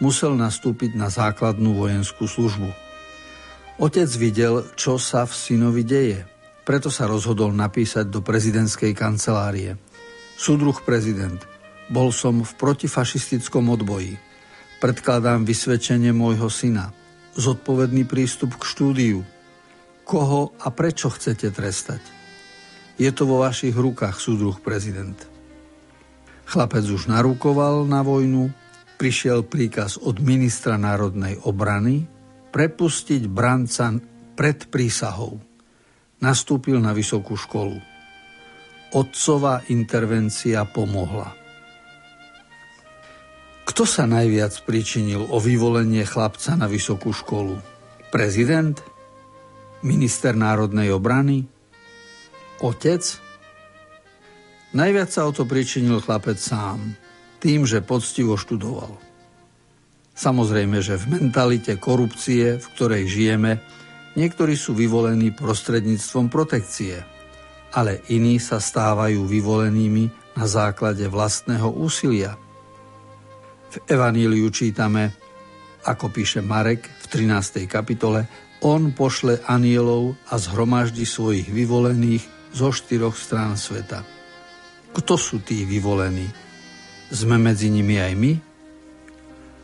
musel 0.00 0.36
nastúpiť 0.36 0.96
na 0.96 1.08
základnú 1.08 1.76
vojenskú 1.76 2.28
službu. 2.28 2.68
Otec 3.80 4.10
videl, 4.20 4.68
čo 4.76 5.00
sa 5.00 5.24
v 5.24 5.32
synovi 5.32 5.88
deje, 5.88 6.20
preto 6.68 6.92
sa 6.92 7.08
rozhodol 7.08 7.50
napísať 7.50 8.12
do 8.12 8.20
prezidentskej 8.20 8.92
kancelárie. 8.92 9.80
Súdruh 10.36 10.76
prezident, 10.84 11.40
bol 11.88 12.12
som 12.12 12.44
v 12.44 12.52
protifašistickom 12.60 13.72
odboji. 13.72 14.29
Predkladám 14.80 15.44
vysvedčenie 15.44 16.08
môjho 16.16 16.48
syna. 16.48 16.88
Zodpovedný 17.36 18.08
prístup 18.08 18.56
k 18.56 18.64
štúdiu. 18.64 19.20
Koho 20.08 20.56
a 20.56 20.72
prečo 20.72 21.12
chcete 21.12 21.52
trestať? 21.52 22.00
Je 22.96 23.12
to 23.12 23.28
vo 23.28 23.44
vašich 23.44 23.76
rukách, 23.76 24.16
súdruh 24.16 24.56
prezident. 24.56 25.20
Chlapec 26.48 26.88
už 26.88 27.12
narukoval 27.12 27.84
na 27.84 28.00
vojnu, 28.00 28.48
prišiel 28.96 29.44
príkaz 29.44 30.00
od 30.00 30.16
ministra 30.24 30.80
národnej 30.80 31.36
obrany 31.44 32.08
prepustiť 32.48 33.28
branca 33.28 33.92
pred 34.32 34.64
prísahou. 34.72 35.36
Nastúpil 36.24 36.80
na 36.80 36.96
vysokú 36.96 37.36
školu. 37.36 37.76
Otcová 38.96 39.60
intervencia 39.68 40.64
pomohla. 40.64 41.39
Kto 43.70 43.86
sa 43.86 44.02
najviac 44.02 44.66
pričinil 44.66 45.30
o 45.30 45.38
vyvolenie 45.38 46.02
chlapca 46.02 46.58
na 46.58 46.66
vysokú 46.66 47.14
školu? 47.14 47.54
Prezident? 48.10 48.82
Minister 49.86 50.34
národnej 50.34 50.90
obrany? 50.90 51.46
Otec? 52.66 52.98
Najviac 54.74 55.14
sa 55.14 55.22
o 55.22 55.30
to 55.30 55.46
pričinil 55.46 56.02
chlapec 56.02 56.42
sám, 56.42 56.98
tým, 57.38 57.62
že 57.62 57.78
poctivo 57.78 58.34
študoval. 58.34 58.98
Samozrejme, 60.18 60.82
že 60.82 60.98
v 60.98 61.22
mentalite 61.22 61.78
korupcie, 61.78 62.58
v 62.58 62.66
ktorej 62.74 63.06
žijeme, 63.06 63.62
niektorí 64.18 64.58
sú 64.58 64.74
vyvolení 64.74 65.30
prostredníctvom 65.30 66.26
protekcie, 66.26 67.06
ale 67.70 68.02
iní 68.10 68.42
sa 68.42 68.58
stávajú 68.58 69.30
vyvolenými 69.30 70.34
na 70.34 70.50
základe 70.50 71.06
vlastného 71.06 71.70
úsilia– 71.70 72.34
v 73.70 73.76
Evaníliu 73.86 74.50
čítame, 74.50 75.14
ako 75.86 76.10
píše 76.10 76.42
Marek 76.42 76.90
v 76.90 77.04
13. 77.06 77.70
kapitole, 77.70 78.26
on 78.66 78.90
pošle 78.92 79.40
anielov 79.46 80.18
a 80.28 80.36
zhromaždi 80.36 81.06
svojich 81.06 81.48
vyvolených 81.48 82.52
zo 82.52 82.74
štyroch 82.74 83.14
strán 83.14 83.54
sveta. 83.54 84.02
Kto 84.90 85.14
sú 85.14 85.40
tí 85.46 85.62
vyvolení? 85.62 86.26
Sme 87.14 87.38
medzi 87.38 87.70
nimi 87.70 87.96
aj 87.96 88.12
my? 88.18 88.32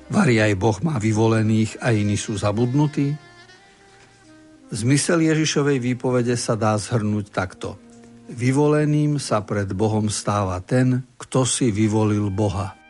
Vari 0.07 0.39
aj 0.39 0.55
Boh 0.55 0.79
má 0.87 1.03
vyvolených 1.03 1.83
a 1.83 1.91
iní 1.91 2.15
sú 2.15 2.39
zabudnutí? 2.39 3.11
Zmysel 4.71 5.27
Ježišovej 5.27 5.83
výpovede 5.83 6.39
sa 6.39 6.55
dá 6.55 6.79
zhrnúť 6.79 7.27
takto. 7.35 7.75
Vyvoleným 8.31 9.19
sa 9.19 9.43
pred 9.43 9.71
Bohom 9.75 10.07
stáva 10.11 10.59
ten, 10.63 11.03
kto 11.19 11.43
si 11.43 11.75
vyvolil 11.75 12.31
Boha. 12.31 12.86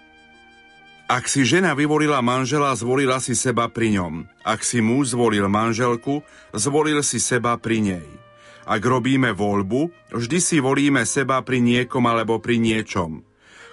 Ak 1.07 1.31
si 1.31 1.47
žena 1.47 1.71
vyvolila 1.79 2.19
manžela, 2.19 2.75
zvolila 2.75 3.23
si 3.23 3.39
seba 3.39 3.71
pri 3.71 3.95
ňom. 3.95 4.27
Ak 4.43 4.67
si 4.67 4.83
muž 4.83 5.15
zvolil 5.15 5.47
manželku, 5.47 6.27
zvolil 6.51 6.99
si 7.07 7.23
seba 7.23 7.55
pri 7.63 7.79
nej. 7.79 8.09
Ak 8.67 8.83
robíme 8.83 9.31
voľbu, 9.31 10.11
vždy 10.11 10.39
si 10.43 10.59
volíme 10.59 11.07
seba 11.07 11.39
pri 11.47 11.63
niekom 11.63 12.03
alebo 12.11 12.43
pri 12.43 12.59
niečom. 12.59 13.23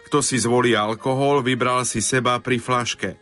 Kto 0.05 0.21
si 0.21 0.37
zvolí 0.37 0.77
alkohol, 0.77 1.41
vybral 1.41 1.89
si 1.89 2.05
seba 2.05 2.37
pri 2.37 2.61
flaške. 2.61 3.17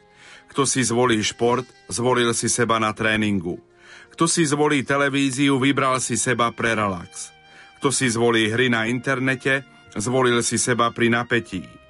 Kto 0.51 0.67
si 0.67 0.83
zvolí 0.83 1.23
šport, 1.23 1.63
zvolil 1.87 2.35
si 2.35 2.51
seba 2.51 2.83
na 2.83 2.91
tréningu. 2.91 3.63
Kto 4.11 4.27
si 4.27 4.43
zvolí 4.43 4.83
televíziu, 4.83 5.55
vybral 5.55 6.03
si 6.03 6.19
seba 6.19 6.51
pre 6.51 6.75
relax. 6.75 7.31
Kto 7.79 7.95
si 7.95 8.11
zvolí 8.11 8.51
hry 8.51 8.67
na 8.67 8.91
internete, 8.91 9.63
zvolil 9.95 10.43
si 10.43 10.59
seba 10.59 10.91
pri 10.91 11.15
napätí. 11.15 11.80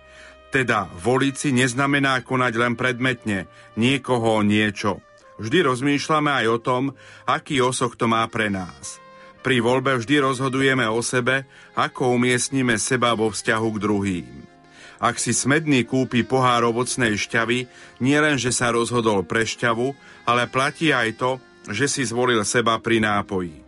Teda 0.52 0.92
voliť 1.00 1.34
si 1.40 1.50
neznamená 1.56 2.20
konať 2.28 2.54
len 2.60 2.76
predmetne, 2.76 3.48
niekoho 3.80 4.44
niečo. 4.44 5.00
Vždy 5.40 5.64
rozmýšľame 5.64 6.28
aj 6.44 6.46
o 6.52 6.58
tom, 6.60 6.84
aký 7.24 7.64
osoch 7.64 7.96
to 7.96 8.12
má 8.12 8.28
pre 8.28 8.52
nás. 8.52 9.00
Pri 9.42 9.64
voľbe 9.64 9.98
vždy 9.98 10.22
rozhodujeme 10.22 10.86
o 10.92 11.02
sebe, 11.02 11.48
ako 11.74 12.20
umiestnime 12.20 12.78
seba 12.78 13.16
vo 13.18 13.32
vzťahu 13.32 13.68
k 13.74 13.82
druhým. 13.82 14.30
Ak 15.02 15.18
si 15.18 15.34
smedný 15.34 15.82
kúpi 15.88 16.22
pohár 16.22 16.62
ovocnej 16.68 17.18
šťavy, 17.18 17.66
nielen, 18.04 18.38
že 18.38 18.54
sa 18.54 18.70
rozhodol 18.70 19.26
pre 19.26 19.48
šťavu, 19.48 19.98
ale 20.30 20.46
platí 20.46 20.94
aj 20.94 21.18
to, 21.18 21.32
že 21.74 21.90
si 21.90 22.04
zvolil 22.06 22.46
seba 22.46 22.78
pri 22.78 23.02
nápoji. 23.02 23.66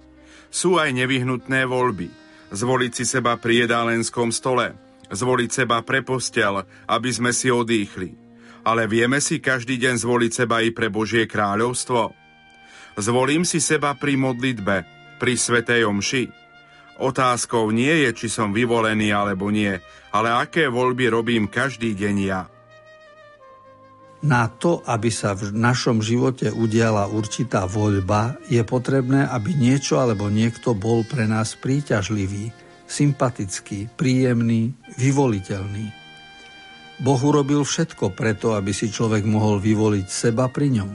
Sú 0.54 0.78
aj 0.78 0.94
nevyhnutné 0.94 1.66
voľby. 1.66 2.12
Zvoliť 2.54 2.92
si 2.94 3.08
seba 3.08 3.40
pri 3.40 3.66
jedálenskom 3.66 4.30
stole– 4.30 4.78
zvoliť 5.13 5.50
seba 5.53 5.86
pre 5.86 6.01
postel, 6.01 6.65
aby 6.89 7.10
sme 7.13 7.32
si 7.32 7.53
odýchli. 7.53 8.17
Ale 8.65 8.89
vieme 8.89 9.22
si 9.22 9.38
každý 9.38 9.77
deň 9.77 10.01
zvoliť 10.01 10.32
seba 10.34 10.65
i 10.65 10.74
pre 10.74 10.89
Božie 10.89 11.29
kráľovstvo? 11.29 12.15
Zvolím 12.98 13.46
si 13.46 13.62
seba 13.62 13.93
pri 13.98 14.17
modlitbe, 14.17 14.75
pri 15.22 15.34
Svetej 15.38 15.86
Omši. 15.86 16.24
Otázkou 17.01 17.74
nie 17.74 18.05
je, 18.05 18.10
či 18.13 18.27
som 18.29 18.53
vyvolený 18.53 19.10
alebo 19.10 19.50
nie, 19.50 19.74
ale 20.13 20.29
aké 20.29 20.70
voľby 20.70 21.10
robím 21.10 21.50
každý 21.50 21.98
deň 21.98 22.15
ja. 22.22 22.41
Na 24.24 24.48
to, 24.48 24.79
aby 24.88 25.12
sa 25.12 25.36
v 25.36 25.51
našom 25.51 26.00
živote 26.00 26.48
udiala 26.48 27.12
určitá 27.12 27.67
voľba, 27.67 28.39
je 28.48 28.63
potrebné, 28.63 29.27
aby 29.27 29.51
niečo 29.51 30.00
alebo 30.00 30.32
niekto 30.32 30.72
bol 30.72 31.03
pre 31.03 31.27
nás 31.27 31.60
príťažlivý, 31.60 32.55
sympatický, 32.94 33.90
príjemný, 33.98 34.78
vyvoliteľný. 35.02 35.90
Boh 37.02 37.18
urobil 37.18 37.66
všetko 37.66 38.14
preto, 38.14 38.54
aby 38.54 38.70
si 38.70 38.94
človek 38.94 39.26
mohol 39.26 39.58
vyvoliť 39.58 40.06
seba 40.06 40.46
pri 40.54 40.70
ňom. 40.78 40.92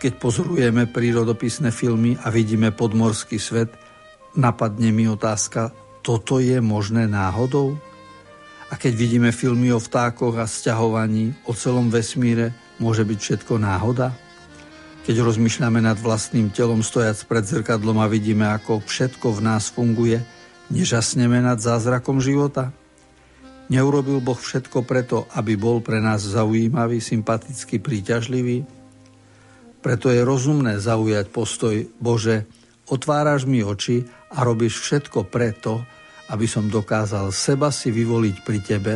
Keď 0.00 0.12
pozorujeme 0.16 0.88
prírodopisné 0.88 1.68
filmy 1.70 2.16
a 2.16 2.32
vidíme 2.32 2.72
podmorský 2.72 3.36
svet, 3.36 3.70
napadne 4.32 4.90
mi 4.90 5.04
otázka, 5.06 5.76
toto 6.00 6.40
je 6.40 6.58
možné 6.58 7.06
náhodou? 7.06 7.78
A 8.72 8.80
keď 8.80 8.96
vidíme 8.96 9.30
filmy 9.30 9.70
o 9.70 9.78
vtákoch 9.78 10.40
a 10.40 10.48
sťahovaní, 10.48 11.36
o 11.44 11.52
celom 11.52 11.92
vesmíre, 11.92 12.56
môže 12.80 13.04
byť 13.04 13.18
všetko 13.20 13.60
náhoda? 13.60 14.16
Keď 15.04 15.20
rozmýšľame 15.20 15.84
nad 15.84 16.00
vlastným 16.00 16.50
telom 16.50 16.80
stojac 16.80 17.20
pred 17.28 17.44
zrkadlom 17.44 18.00
a 18.00 18.10
vidíme, 18.10 18.48
ako 18.48 18.82
všetko 18.82 19.38
v 19.38 19.40
nás 19.44 19.70
funguje, 19.70 20.24
Nežasneme 20.70 21.42
nad 21.42 21.58
zázrakom 21.58 22.22
života? 22.22 22.70
Neurobil 23.72 24.20
Boh 24.20 24.36
všetko 24.36 24.84
preto, 24.84 25.24
aby 25.32 25.56
bol 25.56 25.80
pre 25.80 25.98
nás 25.98 26.22
zaujímavý, 26.22 27.00
sympatický, 27.00 27.80
príťažlivý? 27.80 28.68
Preto 29.82 30.12
je 30.12 30.22
rozumné 30.22 30.78
zaujať 30.78 31.26
postoj 31.32 31.74
Bože, 31.98 32.46
otváraš 32.86 33.48
mi 33.48 33.64
oči 33.64 34.06
a 34.30 34.46
robíš 34.46 34.78
všetko 34.84 35.26
preto, 35.26 35.82
aby 36.30 36.46
som 36.46 36.70
dokázal 36.70 37.34
seba 37.34 37.74
si 37.74 37.90
vyvoliť 37.90 38.36
pri 38.46 38.58
Tebe, 38.62 38.94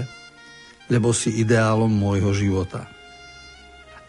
lebo 0.92 1.11
si 1.11 1.35
ideálom 1.42 1.90
môjho 1.90 2.30
života. 2.30 2.87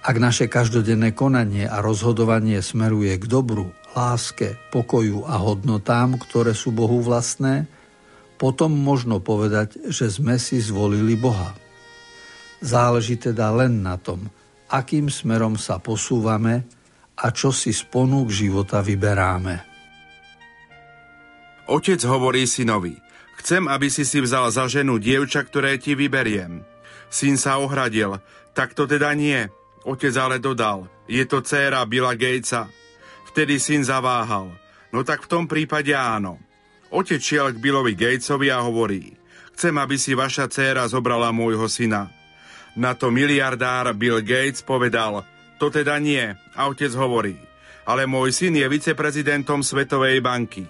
Ak 0.06 0.16
naše 0.22 0.48
každodenné 0.48 1.12
konanie 1.12 1.68
a 1.68 1.84
rozhodovanie 1.84 2.62
smeruje 2.64 3.18
k 3.20 3.26
dobru 3.28 3.74
láske, 3.98 4.62
pokoju 4.70 5.25
a 5.25 5.42
hodnotám, 5.42 6.22
ktoré 6.22 6.54
sú 6.54 6.70
Bohu 6.70 7.01
vlastné, 7.01 7.66
potom 8.38 8.70
možno 8.70 9.18
povedať, 9.18 9.89
že 9.89 10.13
sme 10.13 10.38
si 10.38 10.62
zvolili 10.62 11.18
Boha. 11.18 11.58
Záleží 12.62 13.18
teda 13.18 13.50
len 13.50 13.82
na 13.82 13.98
tom, 13.98 14.30
akým 14.70 15.10
smerom 15.10 15.58
sa 15.58 15.82
posúvame 15.82 16.70
a 17.18 17.34
čo 17.34 17.50
si 17.50 17.74
z 17.74 17.82
ponúk 17.89 18.30
života 18.30 18.86
vyberáme. 18.86 19.66
Otec 21.68 22.00
hovorí 22.06 22.46
synovi, 22.46 22.94
chcem, 23.42 23.66
aby 23.66 23.89
si 23.89 24.06
si 24.06 24.22
vzal 24.22 24.54
za 24.54 24.70
ženu 24.70 25.01
dievča, 25.01 25.42
ktoré 25.42 25.82
ti 25.82 25.98
vyberiem. 25.98 26.62
Syn 27.10 27.36
sa 27.42 27.58
ohradil, 27.58 28.22
tak 28.54 28.77
to 28.77 28.86
teda 28.86 29.18
nie. 29.18 29.50
Otec 29.82 30.13
ale 30.16 30.38
dodal, 30.38 30.86
je 31.10 31.25
to 31.25 31.42
dcéra 31.42 31.84
Billa 31.89 32.13
Gatesa. 32.13 32.70
Vtedy 33.38 33.62
syn 33.62 33.86
zaváhal, 33.86 34.50
no 34.89 35.06
tak 35.06 35.22
v 35.22 35.29
tom 35.29 35.46
prípade 35.46 35.94
áno. 35.94 36.41
Otec 36.89 37.22
šiel 37.22 37.53
k 37.53 37.62
Billovi 37.62 37.94
Gatesovi 37.94 38.50
a 38.50 38.65
hovorí, 38.65 39.13
chcem, 39.53 39.77
aby 39.77 39.94
si 39.94 40.17
vaša 40.17 40.50
dcéra 40.50 40.89
zobrala 40.89 41.29
môjho 41.29 41.70
syna. 41.70 42.10
Na 42.74 42.98
to 42.98 43.13
miliardár 43.13 43.94
Bill 43.94 44.25
Gates 44.25 44.65
povedal, 44.65 45.22
to 45.62 45.70
teda 45.70 46.01
nie. 46.01 46.34
A 46.34 46.65
otec 46.65 46.89
hovorí, 46.98 47.38
ale 47.86 48.10
môj 48.10 48.34
syn 48.34 48.58
je 48.58 48.65
viceprezidentom 48.65 49.62
Svetovej 49.62 50.17
banky. 50.17 50.65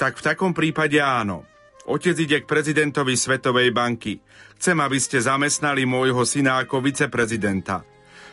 Tak 0.00 0.16
v 0.16 0.24
takom 0.24 0.56
prípade 0.56 0.96
áno. 0.96 1.44
Otec 1.84 2.16
ide 2.16 2.40
k 2.40 2.48
prezidentovi 2.48 3.12
Svetovej 3.12 3.76
banky. 3.76 4.24
Chcem, 4.56 4.80
aby 4.80 4.96
ste 4.96 5.20
zamestnali 5.20 5.84
môjho 5.84 6.24
syna 6.24 6.64
ako 6.64 6.80
viceprezidenta. 6.80 7.84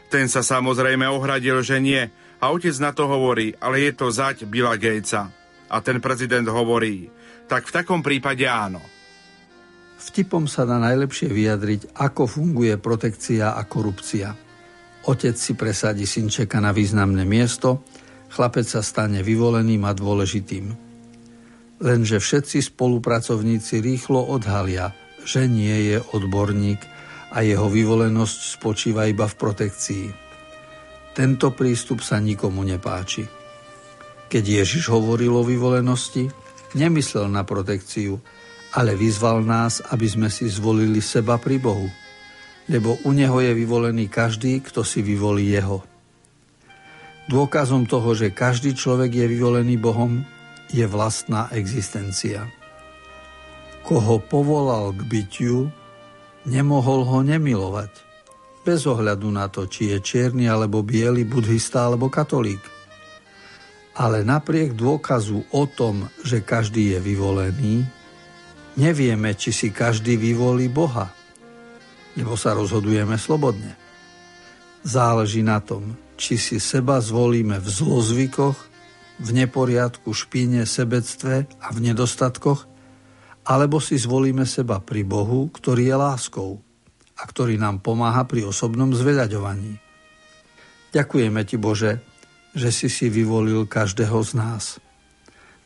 Ten 0.08 0.32
sa 0.32 0.40
samozrejme 0.40 1.04
ohradil, 1.04 1.60
že 1.60 1.84
nie. 1.84 2.23
A 2.44 2.52
otec 2.52 2.76
na 2.84 2.92
to 2.92 3.08
hovorí, 3.08 3.56
ale 3.56 3.88
je 3.88 3.96
to 3.96 4.12
zať 4.12 4.44
Billa 4.52 4.76
Gatesa. 4.76 5.32
A 5.72 5.80
ten 5.80 6.04
prezident 6.04 6.44
hovorí, 6.52 7.08
tak 7.48 7.72
v 7.72 7.72
takom 7.72 8.04
prípade 8.04 8.44
áno. 8.44 8.84
Vtipom 10.04 10.44
sa 10.52 10.68
dá 10.68 10.76
najlepšie 10.76 11.32
vyjadriť, 11.32 11.96
ako 11.96 12.28
funguje 12.28 12.76
protekcia 12.76 13.56
a 13.56 13.64
korupcia. 13.64 14.36
Otec 15.08 15.40
si 15.40 15.56
presadí 15.56 16.04
synčeka 16.04 16.60
na 16.60 16.76
významné 16.76 17.24
miesto, 17.24 17.88
chlapec 18.28 18.68
sa 18.68 18.84
stane 18.84 19.24
vyvoleným 19.24 19.88
a 19.88 19.96
dôležitým. 19.96 20.66
Lenže 21.80 22.20
všetci 22.20 22.76
spolupracovníci 22.76 23.80
rýchlo 23.80 24.20
odhalia, 24.20 24.92
že 25.24 25.48
nie 25.48 25.96
je 25.96 25.98
odborník 26.12 26.84
a 27.32 27.40
jeho 27.40 27.72
vyvolenosť 27.72 28.60
spočíva 28.60 29.08
iba 29.08 29.32
v 29.32 29.36
protekcii. 29.40 30.23
Tento 31.14 31.54
prístup 31.54 32.02
sa 32.02 32.18
nikomu 32.18 32.66
nepáči. 32.66 33.30
Keď 34.34 34.44
Ježiš 34.44 34.90
hovoril 34.90 35.30
o 35.30 35.46
vyvolenosti, 35.46 36.26
nemyslel 36.74 37.30
na 37.30 37.46
protekciu, 37.46 38.18
ale 38.74 38.98
vyzval 38.98 39.46
nás, 39.46 39.86
aby 39.94 40.10
sme 40.10 40.34
si 40.34 40.50
zvolili 40.50 40.98
seba 41.06 41.38
pri 41.38 41.62
Bohu, 41.62 41.86
lebo 42.66 42.98
u 43.06 43.14
Neho 43.14 43.38
je 43.46 43.54
vyvolený 43.54 44.10
každý, 44.10 44.66
kto 44.66 44.82
si 44.82 45.06
vyvolí 45.06 45.54
Jeho. 45.54 45.86
Dôkazom 47.30 47.86
toho, 47.86 48.18
že 48.18 48.34
každý 48.34 48.74
človek 48.74 49.14
je 49.14 49.26
vyvolený 49.30 49.78
Bohom, 49.78 50.26
je 50.74 50.84
vlastná 50.90 51.48
existencia. 51.54 52.50
Koho 53.86 54.18
povolal 54.18 54.98
k 54.98 55.06
bytiu, 55.06 55.70
nemohol 56.50 57.06
ho 57.06 57.22
nemilovať, 57.22 58.03
bez 58.64 58.88
ohľadu 58.88 59.28
na 59.30 59.52
to, 59.52 59.68
či 59.68 59.92
je 59.94 59.98
čierny 60.00 60.48
alebo 60.48 60.82
biely, 60.82 61.28
buddhista 61.28 61.86
alebo 61.86 62.08
katolík. 62.08 62.64
Ale 64.00 64.26
napriek 64.26 64.74
dôkazu 64.74 65.54
o 65.54 65.64
tom, 65.70 66.10
že 66.26 66.42
každý 66.42 66.98
je 66.98 67.00
vyvolený, 67.04 67.86
Nevieme, 68.74 69.38
či 69.38 69.54
si 69.54 69.70
každý 69.70 70.18
vyvolí 70.18 70.66
Boha, 70.66 71.14
lebo 72.18 72.34
sa 72.34 72.58
rozhodujeme 72.58 73.22
slobodne. 73.22 73.78
Záleží 74.82 75.46
na 75.46 75.62
tom, 75.62 75.94
či 76.18 76.42
si 76.42 76.58
seba 76.58 76.98
zvolíme 76.98 77.62
v 77.62 77.68
zlozvykoch, 77.70 78.58
v 79.22 79.30
neporiadku, 79.30 80.10
špíne, 80.10 80.66
sebectve 80.66 81.46
a 81.62 81.68
v 81.70 81.80
nedostatkoch, 81.86 82.66
alebo 83.46 83.78
si 83.78 84.02
zvolíme 84.02 84.50
seba 84.50 84.82
pri 84.82 85.06
Bohu, 85.06 85.54
ktorý 85.54 85.94
je 85.94 85.96
láskou 85.96 86.52
a 87.18 87.24
ktorý 87.26 87.60
nám 87.62 87.84
pomáha 87.84 88.26
pri 88.26 88.48
osobnom 88.48 88.94
zvedaďovaní. 88.94 89.78
Ďakujeme 90.94 91.42
Ti, 91.46 91.58
Bože, 91.58 91.92
že 92.54 92.70
si 92.70 92.88
si 92.88 93.10
vyvolil 93.10 93.66
každého 93.66 94.22
z 94.22 94.32
nás. 94.38 94.64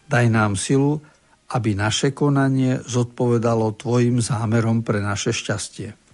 Daj 0.07 0.25
nám 0.31 0.55
silu, 0.55 1.03
aby 1.51 1.75
naše 1.75 2.15
konanie 2.15 2.79
zodpovedalo 2.83 3.75
Tvojim 3.75 4.23
zámerom 4.23 4.83
pre 4.83 5.03
naše 5.03 5.35
šťastie. 5.35 6.06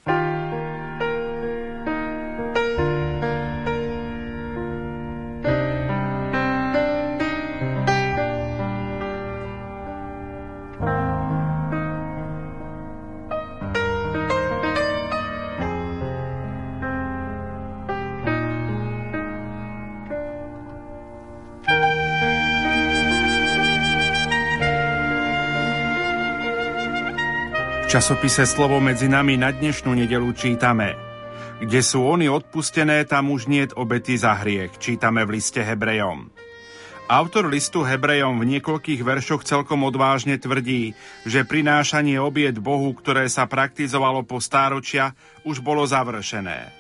Časopise 27.94 28.50
Slovo 28.50 28.82
medzi 28.82 29.06
nami 29.06 29.38
na 29.38 29.54
dnešnú 29.54 29.94
nedelu 29.94 30.34
čítame. 30.34 30.98
Kde 31.62 31.86
sú 31.86 32.02
oni 32.10 32.26
odpustené, 32.26 33.06
tam 33.06 33.30
už 33.30 33.46
nie 33.46 33.70
obety 33.70 34.18
za 34.18 34.34
hriech, 34.34 34.82
čítame 34.82 35.22
v 35.22 35.38
liste 35.38 35.62
Hebrejom. 35.62 36.34
Autor 37.06 37.54
listu 37.54 37.86
Hebrejom 37.86 38.42
v 38.42 38.58
niekoľkých 38.58 38.98
veršoch 38.98 39.46
celkom 39.46 39.86
odvážne 39.86 40.42
tvrdí, 40.42 40.98
že 41.22 41.46
prinášanie 41.46 42.18
obiet 42.18 42.58
Bohu, 42.58 42.98
ktoré 42.98 43.30
sa 43.30 43.46
praktizovalo 43.46 44.26
po 44.26 44.42
stáročia, 44.42 45.14
už 45.46 45.62
bolo 45.62 45.86
završené. 45.86 46.74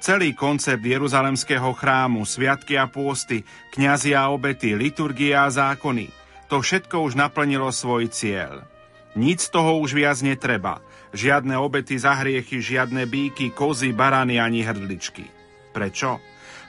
Celý 0.00 0.32
koncept 0.32 0.80
Jeruzalemského 0.80 1.76
chrámu, 1.76 2.24
sviatky 2.24 2.80
a 2.80 2.88
pôsty, 2.88 3.44
kňazia 3.68 4.24
a 4.24 4.32
obety, 4.32 4.72
liturgia 4.72 5.44
a 5.44 5.52
zákony, 5.52 6.08
to 6.48 6.64
všetko 6.64 7.04
už 7.04 7.20
naplnilo 7.20 7.68
svoj 7.68 8.08
cieľ. 8.08 8.73
Nic 9.14 9.40
toho 9.46 9.78
už 9.78 9.94
viac 9.94 10.18
netreba. 10.26 10.82
Žiadne 11.14 11.54
obety 11.54 11.94
za 11.94 12.18
hriechy, 12.18 12.58
žiadne 12.58 13.06
bíky, 13.06 13.54
kozy, 13.54 13.94
barany 13.94 14.42
ani 14.42 14.66
hrdličky. 14.66 15.30
Prečo? 15.70 16.18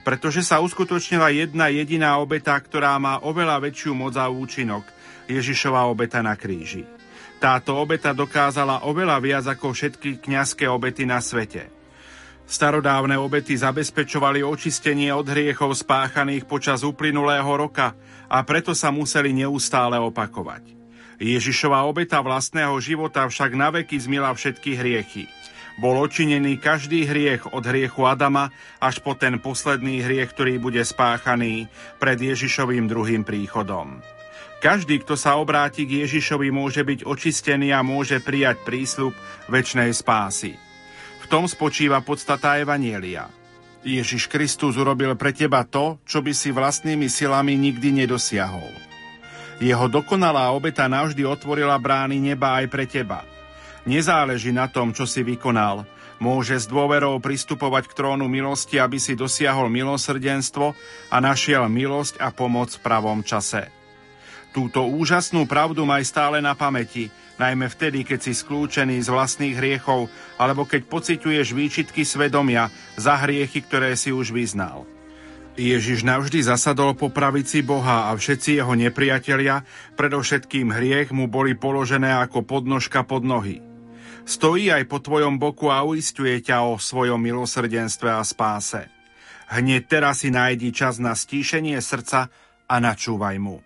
Pretože 0.05 0.45
sa 0.45 0.61
uskutočnila 0.61 1.33
jedna 1.33 1.73
jediná 1.73 2.21
obeta, 2.21 2.53
ktorá 2.53 2.93
má 3.01 3.25
oveľa 3.25 3.57
väčšiu 3.65 3.97
moc 3.97 4.13
a 4.13 4.29
účinok. 4.29 4.85
Ježišová 5.25 5.89
obeta 5.89 6.21
na 6.21 6.37
kríži. 6.37 6.85
Táto 7.41 7.81
obeta 7.81 8.13
dokázala 8.13 8.85
oveľa 8.85 9.17
viac 9.17 9.45
ako 9.49 9.73
všetky 9.73 10.21
kňazské 10.21 10.69
obety 10.69 11.09
na 11.09 11.17
svete. 11.17 11.73
Starodávne 12.45 13.17
obety 13.17 13.57
zabezpečovali 13.57 14.45
očistenie 14.45 15.09
od 15.09 15.25
hriechov 15.25 15.73
spáchaných 15.73 16.45
počas 16.45 16.85
uplynulého 16.85 17.49
roka 17.57 17.97
a 18.29 18.37
preto 18.45 18.77
sa 18.77 18.93
museli 18.93 19.33
neustále 19.33 19.97
opakovať. 19.97 20.84
Ježišova 21.19 21.87
obeta 21.87 22.19
vlastného 22.19 22.75
života 22.83 23.23
však 23.27 23.55
naveky 23.55 23.95
zmila 23.95 24.35
všetky 24.35 24.75
hriechy. 24.75 25.25
Bol 25.75 25.99
očinený 25.99 26.55
každý 26.55 27.03
hriech 27.03 27.51
od 27.51 27.67
hriechu 27.67 28.07
Adama 28.07 28.47
až 28.79 29.03
po 29.03 29.11
ten 29.11 29.43
posledný 29.43 29.99
hriech, 30.07 30.31
ktorý 30.31 30.55
bude 30.55 30.79
spáchaný 30.79 31.67
pred 31.99 32.15
Ježišovým 32.15 32.87
druhým 32.87 33.27
príchodom. 33.27 33.99
Každý, 34.63 35.03
kto 35.03 35.19
sa 35.19 35.35
obráti 35.35 35.83
k 35.83 36.07
Ježišovi, 36.07 36.47
môže 36.47 36.81
byť 36.81 37.03
očistený 37.03 37.75
a 37.75 37.83
môže 37.83 38.23
prijať 38.23 38.63
prísľub 38.63 39.11
väčšnej 39.51 39.91
spásy. 39.91 40.55
V 41.21 41.25
tom 41.27 41.43
spočíva 41.43 41.99
podstata 41.99 42.55
Evanielia. 42.55 43.27
Ježiš 43.85 44.31
Kristus 44.31 44.79
urobil 44.79 45.13
pre 45.19 45.35
teba 45.35 45.61
to, 45.67 46.01
čo 46.07 46.23
by 46.23 46.33
si 46.33 46.49
vlastnými 46.49 47.05
silami 47.05 47.53
nikdy 47.59 48.05
nedosiahol. 48.05 48.94
Jeho 49.55 49.87
dokonalá 49.87 50.51
obeta 50.51 50.91
navždy 50.91 51.23
otvorila 51.23 51.79
brány 51.79 52.19
neba 52.19 52.59
aj 52.59 52.65
pre 52.67 52.83
teba. 52.83 53.23
Nezáleží 53.87 54.51
na 54.51 54.67
tom, 54.67 54.91
čo 54.91 55.07
si 55.07 55.23
vykonal. 55.23 55.87
Môže 56.19 56.55
s 56.55 56.65
dôverou 56.67 57.19
pristupovať 57.19 57.91
k 57.91 57.95
trónu 57.95 58.27
milosti, 58.27 58.79
aby 58.79 58.99
si 58.99 59.15
dosiahol 59.15 59.67
milosrdenstvo 59.67 60.75
a 61.11 61.17
našiel 61.19 61.67
milosť 61.67 62.19
a 62.23 62.31
pomoc 62.31 62.71
v 62.75 62.83
pravom 62.83 63.19
čase. 63.23 63.67
Túto 64.55 64.87
úžasnú 64.87 65.43
pravdu 65.43 65.83
maj 65.83 66.07
stále 66.07 66.39
na 66.39 66.55
pamäti, 66.55 67.11
najmä 67.35 67.67
vtedy, 67.67 68.07
keď 68.07 68.19
si 68.23 68.31
skľúčený 68.31 69.03
z 69.03 69.11
vlastných 69.11 69.55
hriechov 69.59 70.07
alebo 70.39 70.63
keď 70.63 70.87
pociťuješ 70.87 71.47
výčitky 71.51 72.07
svedomia 72.07 72.71
za 72.95 73.19
hriechy, 73.19 73.59
ktoré 73.59 73.99
si 73.99 74.15
už 74.15 74.31
vyznal. 74.31 74.87
Ježiš 75.55 76.03
navždy 76.03 76.43
zasadol 76.43 76.99
po 76.99 77.07
pravici 77.07 77.63
Boha 77.63 78.11
a 78.11 78.15
všetci 78.15 78.59
jeho 78.59 78.75
nepriatelia, 78.75 79.63
predovšetkým 79.95 80.67
hriech, 80.75 81.15
mu 81.15 81.31
boli 81.31 81.55
položené 81.55 82.11
ako 82.11 82.43
podnožka 82.43 83.07
pod 83.07 83.23
nohy. 83.23 83.63
Stojí 84.27 84.67
aj 84.67 84.83
po 84.91 84.99
tvojom 84.99 85.39
boku 85.39 85.71
a 85.71 85.87
uistuje 85.87 86.43
ťa 86.43 86.67
o 86.67 86.75
svojom 86.75 87.23
milosrdenstve 87.23 88.11
a 88.11 88.19
spáse. 88.27 88.91
Hneď 89.47 89.87
teraz 89.87 90.25
si 90.25 90.33
nájdi 90.33 90.75
čas 90.75 90.99
na 90.99 91.15
stíšenie 91.15 91.79
srdca 91.79 92.27
a 92.67 92.75
načúvaj 92.81 93.37
mu. 93.39 93.63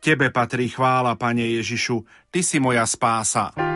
Tebe 0.00 0.32
patrí 0.32 0.72
chvála, 0.72 1.18
Pane 1.20 1.44
Ježišu, 1.60 2.02
Ty 2.32 2.40
si 2.40 2.56
moja 2.56 2.88
spása. 2.88 3.71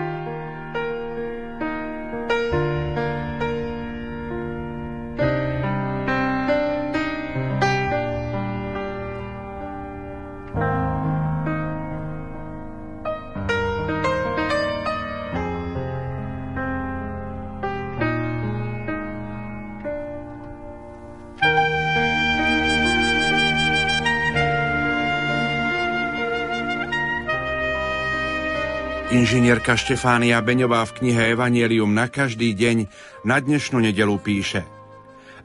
Inžinierka 29.47 29.79
Štefánia 29.79 30.43
Beňová 30.43 30.83
v 30.91 30.99
knihe 30.99 31.39
Evangelium 31.39 31.95
na 31.95 32.11
každý 32.11 32.51
deň 32.51 32.91
na 33.23 33.39
dnešnú 33.39 33.79
nedelu 33.79 34.19
píše 34.19 34.67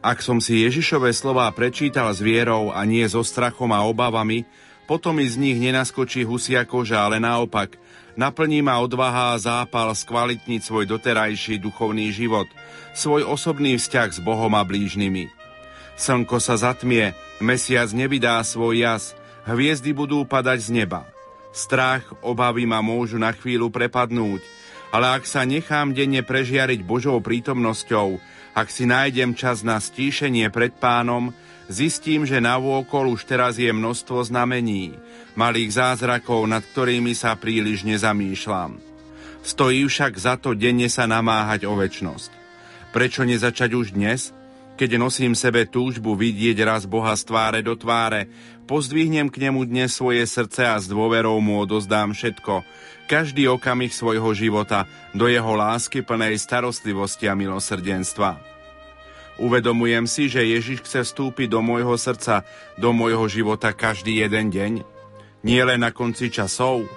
Ak 0.02 0.26
som 0.26 0.42
si 0.42 0.66
Ježišové 0.66 1.14
slová 1.14 1.46
prečítal 1.54 2.10
s 2.10 2.18
vierou 2.18 2.74
a 2.74 2.82
nie 2.82 3.06
so 3.06 3.22
strachom 3.22 3.70
a 3.70 3.86
obavami, 3.86 4.50
potom 4.90 5.22
mi 5.22 5.30
z 5.30 5.38
nich 5.38 5.62
nenaskočí 5.62 6.26
husia 6.26 6.66
koža, 6.66 7.06
ale 7.06 7.22
naopak, 7.22 7.78
naplní 8.18 8.66
ma 8.66 8.82
odvaha 8.82 9.38
a 9.38 9.42
zápal 9.46 9.94
skvalitniť 9.94 10.66
svoj 10.66 10.90
doterajší 10.90 11.62
duchovný 11.62 12.10
život, 12.10 12.50
svoj 12.98 13.22
osobný 13.30 13.78
vzťah 13.78 14.18
s 14.18 14.20
Bohom 14.26 14.58
a 14.58 14.66
blížnymi. 14.66 15.30
Slnko 15.94 16.42
sa 16.42 16.58
zatmie, 16.58 17.14
mesiac 17.38 17.94
nevydá 17.94 18.42
svoj 18.42 18.82
jas, 18.82 19.14
hviezdy 19.46 19.94
budú 19.94 20.26
padať 20.26 20.58
z 20.58 20.70
neba– 20.74 21.06
Strach, 21.52 22.08
obavy 22.24 22.64
ma 22.64 22.80
môžu 22.80 23.20
na 23.20 23.36
chvíľu 23.36 23.68
prepadnúť, 23.68 24.40
ale 24.92 25.20
ak 25.20 25.24
sa 25.28 25.44
nechám 25.44 25.92
denne 25.92 26.24
prežiariť 26.24 26.84
Božou 26.84 27.20
prítomnosťou, 27.20 28.20
ak 28.52 28.68
si 28.68 28.84
nájdem 28.84 29.36
čas 29.36 29.64
na 29.64 29.80
stíšenie 29.80 30.52
pred 30.52 30.76
pánom, 30.76 31.32
zistím, 31.72 32.28
že 32.28 32.44
na 32.44 32.60
vôkol 32.60 33.16
už 33.16 33.24
teraz 33.24 33.56
je 33.56 33.72
množstvo 33.72 34.28
znamení, 34.28 34.96
malých 35.40 35.76
zázrakov, 35.76 36.44
nad 36.48 36.64
ktorými 36.64 37.16
sa 37.16 37.36
príliš 37.40 37.88
nezamýšľam. 37.88 38.80
Stojí 39.42 39.88
však 39.88 40.14
za 40.20 40.36
to 40.36 40.52
denne 40.54 40.92
sa 40.92 41.08
namáhať 41.08 41.64
o 41.68 41.74
väčnosť. 41.80 42.32
Prečo 42.92 43.24
nezačať 43.24 43.72
už 43.72 43.96
dnes? 43.96 44.36
Keď 44.82 44.98
nosím 44.98 45.38
sebe 45.38 45.70
túžbu 45.70 46.18
vidieť 46.18 46.58
raz 46.66 46.90
Boha 46.90 47.14
z 47.14 47.30
tváre 47.30 47.62
do 47.62 47.78
tváre, 47.78 48.26
pozdvihnem 48.66 49.30
k 49.30 49.46
nemu 49.46 49.70
dnes 49.70 49.94
svoje 49.94 50.26
srdce 50.26 50.66
a 50.66 50.74
s 50.82 50.90
dôverou 50.90 51.38
mu 51.38 51.62
odozdám 51.62 52.18
všetko, 52.18 52.66
každý 53.06 53.46
okamih 53.46 53.94
svojho 53.94 54.34
života 54.34 54.90
do 55.14 55.30
jeho 55.30 55.54
lásky 55.54 56.02
plnej 56.02 56.34
starostlivosti 56.42 57.30
a 57.30 57.38
milosrdenstva. 57.38 58.42
Uvedomujem 59.38 60.10
si, 60.10 60.26
že 60.26 60.50
Ježiš 60.50 60.82
chce 60.82 61.06
vstúpiť 61.06 61.54
do 61.54 61.62
môjho 61.62 61.94
srdca, 61.94 62.42
do 62.74 62.90
môjho 62.90 63.30
života 63.30 63.78
každý 63.78 64.26
jeden 64.26 64.50
deň, 64.50 64.74
nie 65.46 65.62
len 65.62 65.86
na 65.86 65.94
konci 65.94 66.34
časov. 66.34 66.90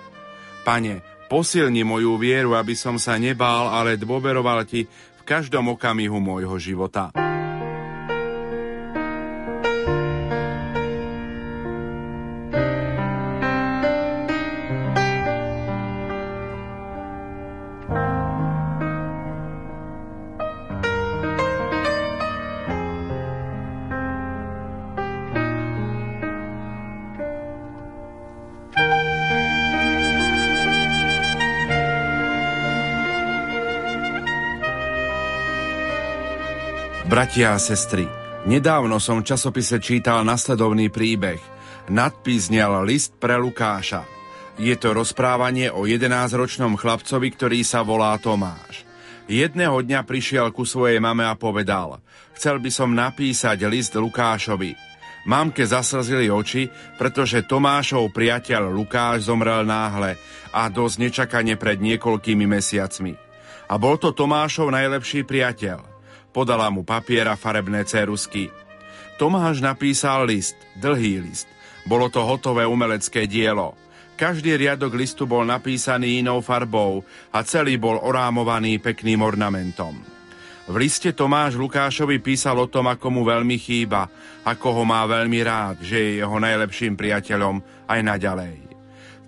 Pane, 0.65 1.05
posilni 1.29 1.85
moju 1.85 2.17
vieru, 2.17 2.57
aby 2.57 2.73
som 2.73 2.97
sa 2.97 3.21
nebál, 3.21 3.69
ale 3.69 4.01
dôveroval 4.01 4.65
Ti 4.65 4.89
v 4.89 5.23
každom 5.29 5.77
okamihu 5.77 6.17
môjho 6.17 6.57
života. 6.57 7.34
Bratia 37.25 37.57
a 37.57 37.61
sestry, 37.73 38.05
nedávno 38.45 39.01
som 39.01 39.25
v 39.25 39.33
časopise 39.33 39.81
čítal 39.81 40.29
nasledovný 40.29 40.93
príbeh. 40.93 41.41
Nadpis 41.89 42.53
List 42.85 43.17
pre 43.17 43.41
Lukáša. 43.41 44.05
Je 44.61 44.77
to 44.77 44.93
rozprávanie 44.93 45.73
o 45.73 45.89
11-ročnom 45.89 46.77
chlapcovi, 46.77 47.33
ktorý 47.33 47.65
sa 47.65 47.81
volá 47.81 48.13
Tomáš. 48.21 48.85
Jedného 49.25 49.73
dňa 49.81 50.05
prišiel 50.05 50.53
ku 50.53 50.69
svojej 50.69 51.01
mame 51.01 51.25
a 51.25 51.33
povedal 51.33 52.05
Chcel 52.37 52.61
by 52.61 52.69
som 52.69 52.93
napísať 52.93 53.57
list 53.73 53.97
Lukášovi. 53.97 54.77
Mamke 55.25 55.65
zaslzili 55.65 56.29
oči, 56.29 56.69
pretože 57.01 57.49
Tomášov 57.49 58.13
priateľ 58.13 58.69
Lukáš 58.69 59.33
zomrel 59.33 59.65
náhle 59.65 60.21
a 60.53 60.69
dosť 60.69 60.97
nečakane 61.01 61.57
pred 61.57 61.81
niekoľkými 61.81 62.45
mesiacmi. 62.45 63.17
A 63.73 63.81
bol 63.81 63.97
to 63.97 64.13
Tomášov 64.13 64.69
najlepší 64.69 65.25
priateľ. 65.25 65.94
Podala 66.35 66.67
mu 66.75 66.83
papier 66.83 67.31
a 67.31 67.39
farebné 67.39 67.87
cerusky. 67.87 68.51
Tomáš 69.15 69.63
napísal 69.63 70.27
list, 70.27 70.59
dlhý 70.75 71.23
list. 71.23 71.47
Bolo 71.87 72.11
to 72.11 72.27
hotové 72.27 72.67
umelecké 72.67 73.31
dielo. 73.31 73.79
Každý 74.19 74.59
riadok 74.59 74.99
listu 74.99 75.31
bol 75.31 75.47
napísaný 75.47 76.23
inou 76.23 76.43
farbou 76.43 77.07
a 77.31 77.47
celý 77.47 77.79
bol 77.79 78.03
orámovaný 78.03 78.83
pekným 78.83 79.23
ornamentom. 79.23 79.95
V 80.65 80.75
liste 80.81 81.13
Tomáš 81.13 81.61
Lukášovi 81.61 82.19
písal 82.25 82.57
o 82.57 82.67
tom, 82.67 82.89
ako 82.89 83.07
mu 83.13 83.23
veľmi 83.23 83.55
chýba, 83.61 84.09
ako 84.43 84.81
ho 84.81 84.83
má 84.83 85.05
veľmi 85.05 85.39
rád, 85.45 85.77
že 85.85 85.99
je 86.01 86.11
jeho 86.25 86.39
najlepším 86.41 86.99
priateľom 86.99 87.87
aj 87.87 88.01
naďalej. 88.01 88.57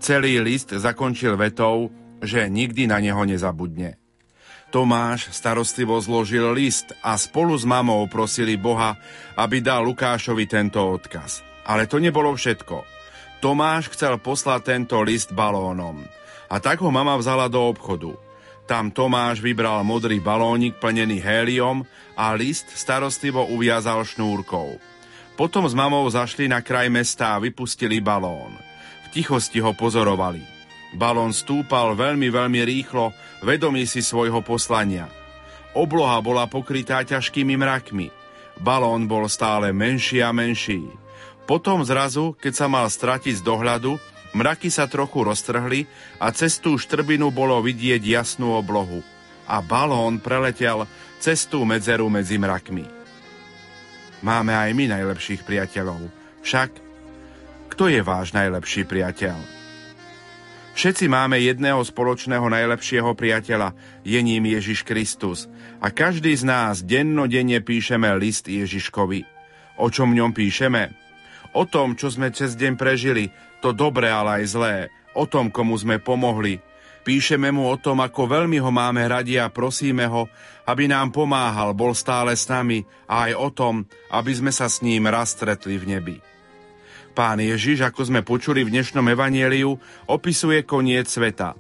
Celý 0.01 0.41
list 0.41 0.73
zakončil 0.73 1.37
vetou, 1.37 1.93
že 2.25 2.49
nikdy 2.49 2.89
na 2.89 2.99
neho 2.99 3.21
nezabudne. 3.29 4.06
Tomáš 4.77 5.33
starostlivo 5.33 5.97
zložil 5.97 6.53
list 6.53 6.93
a 7.01 7.17
spolu 7.17 7.57
s 7.57 7.65
mamou 7.65 8.05
prosili 8.13 8.61
Boha, 8.61 9.01
aby 9.33 9.65
dal 9.65 9.81
Lukášovi 9.81 10.45
tento 10.45 10.85
odkaz. 10.85 11.41
Ale 11.65 11.89
to 11.89 11.97
nebolo 11.97 12.37
všetko. 12.37 12.85
Tomáš 13.41 13.89
chcel 13.97 14.21
poslať 14.21 14.77
tento 14.77 15.01
list 15.01 15.33
balónom. 15.33 16.05
A 16.53 16.61
tak 16.61 16.85
ho 16.85 16.93
mama 16.93 17.17
vzala 17.17 17.49
do 17.49 17.57
obchodu. 17.65 18.21
Tam 18.69 18.93
Tomáš 18.93 19.41
vybral 19.41 19.81
modrý 19.81 20.21
balónik 20.21 20.77
plnený 20.77 21.25
héliom 21.25 21.81
a 22.13 22.37
list 22.37 22.69
starostlivo 22.77 23.49
uviazal 23.49 24.05
šnúrkou. 24.05 24.77
Potom 25.41 25.65
s 25.65 25.73
mamou 25.73 26.05
zašli 26.05 26.53
na 26.53 26.61
kraj 26.61 26.93
mesta 26.93 27.33
a 27.33 27.41
vypustili 27.41 28.05
balón. 28.05 28.53
V 29.09 29.17
tichosti 29.17 29.57
ho 29.57 29.73
pozorovali. 29.73 30.56
Balón 30.97 31.37
stúpal 31.37 31.93
veľmi, 31.93 32.33
veľmi 32.33 32.61
rýchlo, 32.65 33.13
vedomý 33.45 33.85
si 33.85 34.01
svojho 34.01 34.41
poslania. 34.41 35.13
Obloha 35.77 36.17
bola 36.25 36.49
pokrytá 36.49 37.05
ťažkými 37.05 37.53
mrakmi. 37.53 38.09
Balón 38.57 39.05
bol 39.05 39.29
stále 39.29 39.77
menší 39.77 40.25
a 40.25 40.33
menší. 40.33 40.89
Potom 41.45 41.85
zrazu, 41.85 42.33
keď 42.41 42.53
sa 42.57 42.67
mal 42.67 42.89
stratiť 42.89 43.39
z 43.39 43.43
dohľadu, 43.45 44.01
mraky 44.33 44.73
sa 44.73 44.89
trochu 44.89 45.21
roztrhli 45.21 45.85
a 46.17 46.33
cez 46.33 46.57
tú 46.57 46.81
štrbinu 46.81 47.29
bolo 47.29 47.61
vidieť 47.61 48.01
jasnú 48.01 48.57
oblohu. 48.57 49.05
A 49.45 49.61
balón 49.61 50.19
preletel 50.19 50.89
cez 51.21 51.45
tú 51.45 51.69
medzeru 51.69 52.09
medzi 52.09 52.41
mrakmi. 52.41 52.89
Máme 54.25 54.57
aj 54.57 54.73
my 54.73 54.97
najlepších 54.97 55.45
priateľov. 55.45 56.09
Však, 56.41 56.73
kto 57.69 57.85
je 57.93 58.01
váš 58.01 58.33
najlepší 58.33 58.89
priateľ? 58.89 59.56
Všetci 60.77 61.09
máme 61.09 61.41
jedného 61.41 61.81
spoločného 61.81 62.53
najlepšieho 62.53 63.17
priateľa, 63.17 63.73
je 64.05 64.21
ním 64.21 64.45
Ježiš 64.45 64.85
Kristus. 64.85 65.49
A 65.81 65.89
každý 65.89 66.37
z 66.37 66.45
nás 66.45 66.85
dennodenne 66.85 67.65
píšeme 67.65 68.13
list 68.21 68.45
Ježiškovi. 68.45 69.25
O 69.81 69.89
čom 69.89 70.13
ňom 70.13 70.37
píšeme? 70.37 70.93
O 71.57 71.65
tom, 71.65 71.97
čo 71.97 72.13
sme 72.13 72.29
cez 72.29 72.61
deň 72.61 72.77
prežili, 72.77 73.33
to 73.65 73.73
dobré, 73.73 74.13
ale 74.13 74.45
aj 74.45 74.53
zlé. 74.53 74.77
O 75.17 75.25
tom, 75.25 75.49
komu 75.49 75.81
sme 75.81 75.97
pomohli. 75.97 76.61
Píšeme 77.09 77.49
mu 77.49 77.73
o 77.73 77.81
tom, 77.81 78.05
ako 78.05 78.29
veľmi 78.29 78.61
ho 78.61 78.69
máme 78.69 79.01
radi 79.09 79.41
a 79.41 79.49
prosíme 79.49 80.05
ho, 80.05 80.29
aby 80.69 80.93
nám 80.93 81.09
pomáhal, 81.09 81.73
bol 81.73 81.97
stále 81.97 82.37
s 82.37 82.53
nami 82.53 82.85
a 83.09 83.31
aj 83.31 83.33
o 83.33 83.49
tom, 83.49 83.75
aby 84.13 84.33
sme 84.37 84.53
sa 84.53 84.69
s 84.69 84.85
ním 84.85 85.09
raz 85.09 85.33
stretli 85.33 85.81
v 85.81 85.97
nebi. 85.97 86.36
Pán 87.17 87.41
Ježiš, 87.41 87.81
ako 87.81 88.13
sme 88.13 88.21
počuli 88.21 88.61
v 88.61 88.77
dnešnom 88.77 89.09
evanieliu, 89.09 89.73
opisuje 90.05 90.69
koniec 90.69 91.09
sveta. 91.09 91.57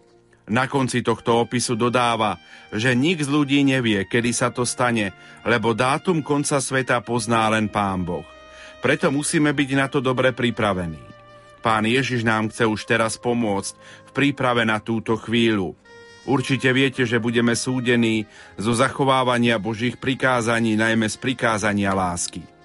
Na 0.53 0.69
konci 0.69 1.01
tohto 1.01 1.49
opisu 1.49 1.81
dodáva, 1.81 2.37
že 2.69 2.92
nik 2.92 3.25
z 3.25 3.33
ľudí 3.33 3.64
nevie, 3.64 4.05
kedy 4.05 4.37
sa 4.37 4.53
to 4.53 4.69
stane, 4.69 5.16
lebo 5.49 5.73
dátum 5.73 6.21
konca 6.21 6.61
sveta 6.61 7.01
pozná 7.01 7.49
len 7.49 7.73
Pán 7.73 8.05
Boh. 8.05 8.29
Preto 8.85 9.09
musíme 9.09 9.57
byť 9.57 9.71
na 9.73 9.88
to 9.88 10.05
dobre 10.05 10.37
pripravení. 10.37 11.01
Pán 11.64 11.88
Ježiš 11.88 12.21
nám 12.21 12.53
chce 12.53 12.69
už 12.69 12.85
teraz 12.85 13.16
pomôcť 13.16 13.73
v 14.07 14.11
príprave 14.12 14.69
na 14.69 14.77
túto 14.77 15.16
chvíľu. 15.16 15.73
Určite 16.29 16.69
viete, 16.77 17.09
že 17.09 17.16
budeme 17.16 17.57
súdení 17.57 18.29
zo 18.61 18.77
zachovávania 18.77 19.57
Božích 19.57 19.97
prikázaní, 19.97 20.77
najmä 20.77 21.09
z 21.09 21.16
prikázania 21.16 21.97
lásky. 21.97 22.56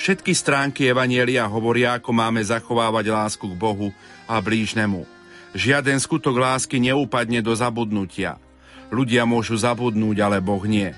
Všetky 0.00 0.32
stránky 0.32 0.88
Evanielia 0.88 1.44
hovoria, 1.44 2.00
ako 2.00 2.16
máme 2.16 2.40
zachovávať 2.40 3.12
lásku 3.12 3.44
k 3.44 3.52
Bohu 3.52 3.92
a 4.24 4.40
blížnemu. 4.40 5.04
Žiaden 5.52 6.00
skutok 6.00 6.40
lásky 6.40 6.80
neúpadne 6.80 7.44
do 7.44 7.52
zabudnutia. 7.52 8.40
Ľudia 8.88 9.28
môžu 9.28 9.60
zabudnúť, 9.60 10.16
ale 10.24 10.40
Boh 10.40 10.64
nie. 10.64 10.88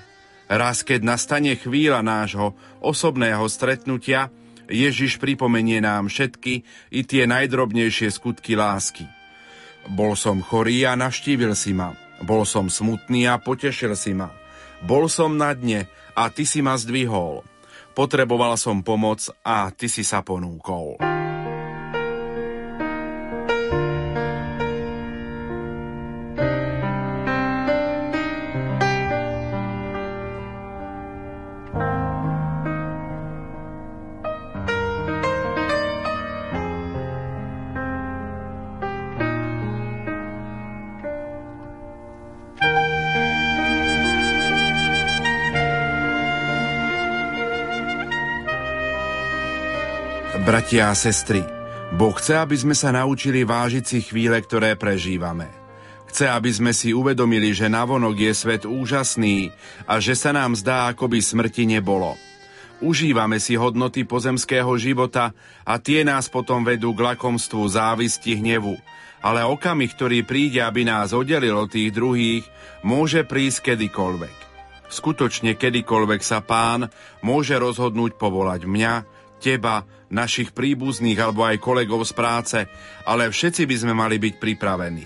Raz, 0.47 0.87
keď 0.87 1.03
nastane 1.03 1.51
chvíľa 1.59 1.99
nášho 1.99 2.55
osobného 2.79 3.43
stretnutia, 3.51 4.31
Ježiš 4.71 5.19
pripomenie 5.19 5.83
nám 5.83 6.07
všetky 6.07 6.63
i 6.95 7.03
tie 7.03 7.27
najdrobnejšie 7.27 8.07
skutky 8.07 8.55
lásky. 8.55 9.03
Bol 9.91 10.15
som 10.15 10.39
chorý 10.39 10.87
a 10.87 10.95
navštívil 10.95 11.59
si 11.59 11.75
ma. 11.75 11.91
Bol 12.23 12.47
som 12.47 12.71
smutný 12.71 13.27
a 13.27 13.35
potešil 13.35 13.99
si 13.99 14.15
ma. 14.15 14.31
Bol 14.79 15.11
som 15.11 15.35
na 15.35 15.51
dne 15.51 15.91
a 16.15 16.31
ty 16.31 16.47
si 16.47 16.63
ma 16.63 16.79
zdvihol. 16.79 17.43
Potreboval 17.93 18.57
som 18.57 18.81
pomoc 18.81 19.29
a 19.45 19.69
ty 19.69 19.85
si 19.85 20.01
sa 20.01 20.25
ponúkol. 20.25 20.97
Bratia 50.63 50.87
a 50.87 50.95
sestry, 50.95 51.43
Boh 51.99 52.15
chce, 52.15 52.39
aby 52.39 52.55
sme 52.55 52.71
sa 52.71 52.87
naučili 52.95 53.43
vážiť 53.43 53.83
si 53.83 53.99
chvíle, 53.99 54.39
ktoré 54.39 54.79
prežívame. 54.79 55.51
Chce, 56.07 56.31
aby 56.31 56.47
sme 56.55 56.71
si 56.71 56.95
uvedomili, 56.95 57.51
že 57.51 57.67
navonok 57.67 58.15
je 58.15 58.31
svet 58.31 58.63
úžasný 58.63 59.51
a 59.83 59.99
že 59.99 60.15
sa 60.15 60.31
nám 60.31 60.55
zdá, 60.55 60.87
ako 60.87 61.11
by 61.11 61.19
smrti 61.19 61.67
nebolo. 61.67 62.15
Užívame 62.79 63.43
si 63.43 63.59
hodnoty 63.59 64.07
pozemského 64.07 64.71
života 64.79 65.35
a 65.67 65.83
tie 65.83 66.07
nás 66.07 66.31
potom 66.31 66.63
vedú 66.63 66.95
k 66.95 67.11
lakomstvu, 67.11 67.67
závisti, 67.67 68.39
hnevu. 68.39 68.79
Ale 69.19 69.43
okamih, 69.43 69.91
ktorý 69.91 70.23
príde, 70.23 70.63
aby 70.63 70.87
nás 70.87 71.11
oddelil 71.11 71.59
od 71.59 71.75
tých 71.75 71.91
druhých, 71.91 72.47
môže 72.87 73.27
prísť 73.27 73.75
kedykoľvek. 73.75 74.37
Skutočne 74.87 75.59
kedykoľvek 75.59 76.23
sa 76.23 76.39
pán 76.39 76.87
môže 77.19 77.59
rozhodnúť 77.59 78.15
povolať 78.15 78.63
mňa, 78.63 78.93
teba, 79.43 79.83
našich 80.13 80.53
príbuzných 80.53 81.17
alebo 81.17 81.41
aj 81.41 81.57
kolegov 81.57 82.05
z 82.05 82.13
práce, 82.13 82.59
ale 83.03 83.33
všetci 83.33 83.65
by 83.65 83.75
sme 83.75 83.93
mali 83.97 84.21
byť 84.21 84.33
pripravení. 84.37 85.05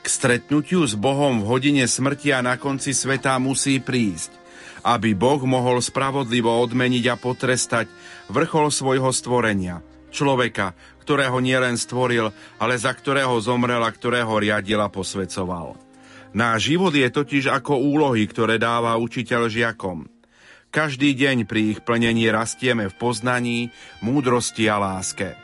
K 0.00 0.06
stretnutiu 0.06 0.84
s 0.84 0.92
Bohom 0.96 1.40
v 1.40 1.48
hodine 1.48 1.84
smrti 1.88 2.36
a 2.36 2.44
na 2.44 2.60
konci 2.60 2.92
sveta 2.92 3.40
musí 3.40 3.80
prísť, 3.80 4.36
aby 4.84 5.16
Boh 5.16 5.40
mohol 5.44 5.80
spravodlivo 5.80 6.52
odmeniť 6.60 7.04
a 7.08 7.16
potrestať 7.16 7.88
vrchol 8.28 8.72
svojho 8.72 9.12
stvorenia, 9.12 9.84
človeka, 10.08 10.72
ktorého 11.04 11.40
nielen 11.40 11.76
stvoril, 11.76 12.32
ale 12.56 12.80
za 12.80 12.92
ktorého 12.92 13.36
zomrel 13.44 13.80
a 13.84 13.90
ktorého 13.92 14.40
riadil 14.40 14.80
a 14.80 14.88
posvecoval. 14.88 15.76
Náš 16.30 16.72
život 16.72 16.94
je 16.94 17.10
totiž 17.10 17.50
ako 17.50 17.76
úlohy, 17.76 18.24
ktoré 18.24 18.56
dáva 18.56 18.96
učiteľ 18.96 19.50
žiakom– 19.50 20.04
každý 20.70 21.18
deň 21.18 21.50
pri 21.50 21.76
ich 21.76 21.78
plnení 21.82 22.30
rastieme 22.30 22.86
v 22.86 22.94
poznaní, 22.94 23.74
múdrosti 24.00 24.70
a 24.70 24.78
láske. 24.78 25.34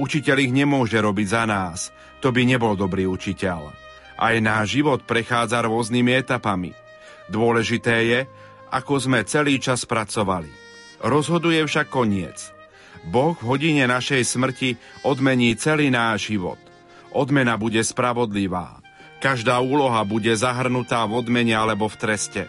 Učiteľ 0.00 0.36
ich 0.40 0.52
nemôže 0.56 0.96
robiť 0.96 1.26
za 1.28 1.44
nás, 1.44 1.92
to 2.24 2.32
by 2.32 2.48
nebol 2.48 2.72
dobrý 2.72 3.04
učiteľ. 3.04 3.76
Aj 4.20 4.36
náš 4.40 4.80
život 4.80 5.04
prechádza 5.04 5.64
rôznymi 5.64 6.12
etapami. 6.24 6.72
Dôležité 7.28 7.96
je, 8.08 8.20
ako 8.72 8.94
sme 9.00 9.24
celý 9.28 9.60
čas 9.60 9.84
pracovali. 9.84 10.50
Rozhoduje 11.00 11.64
však 11.64 11.88
koniec. 11.88 12.52
Boh 13.08 13.32
v 13.32 13.44
hodine 13.48 13.88
našej 13.88 14.24
smrti 14.28 14.76
odmení 15.08 15.56
celý 15.56 15.88
náš 15.88 16.28
život. 16.32 16.60
Odmena 17.16 17.56
bude 17.56 17.80
spravodlivá. 17.80 18.80
Každá 19.20 19.60
úloha 19.60 20.04
bude 20.04 20.32
zahrnutá 20.36 21.04
v 21.08 21.24
odmene 21.24 21.56
alebo 21.56 21.88
v 21.88 21.96
treste. 21.96 22.42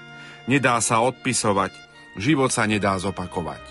Nedá 0.48 0.80
sa 0.84 1.00
odpisovať, 1.04 1.72
Život 2.20 2.52
sa 2.52 2.68
nedá 2.68 2.96
zopakovať. 3.00 3.64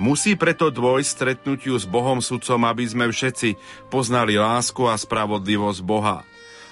Musí 0.00 0.32
preto 0.32 0.72
dôjsť 0.72 1.10
stretnutiu 1.12 1.76
s 1.76 1.84
Bohom 1.84 2.24
sudcom, 2.24 2.64
aby 2.64 2.88
sme 2.88 3.12
všetci 3.12 3.60
poznali 3.92 4.40
lásku 4.40 4.80
a 4.88 4.96
spravodlivosť 4.96 5.80
Boha. 5.84 6.24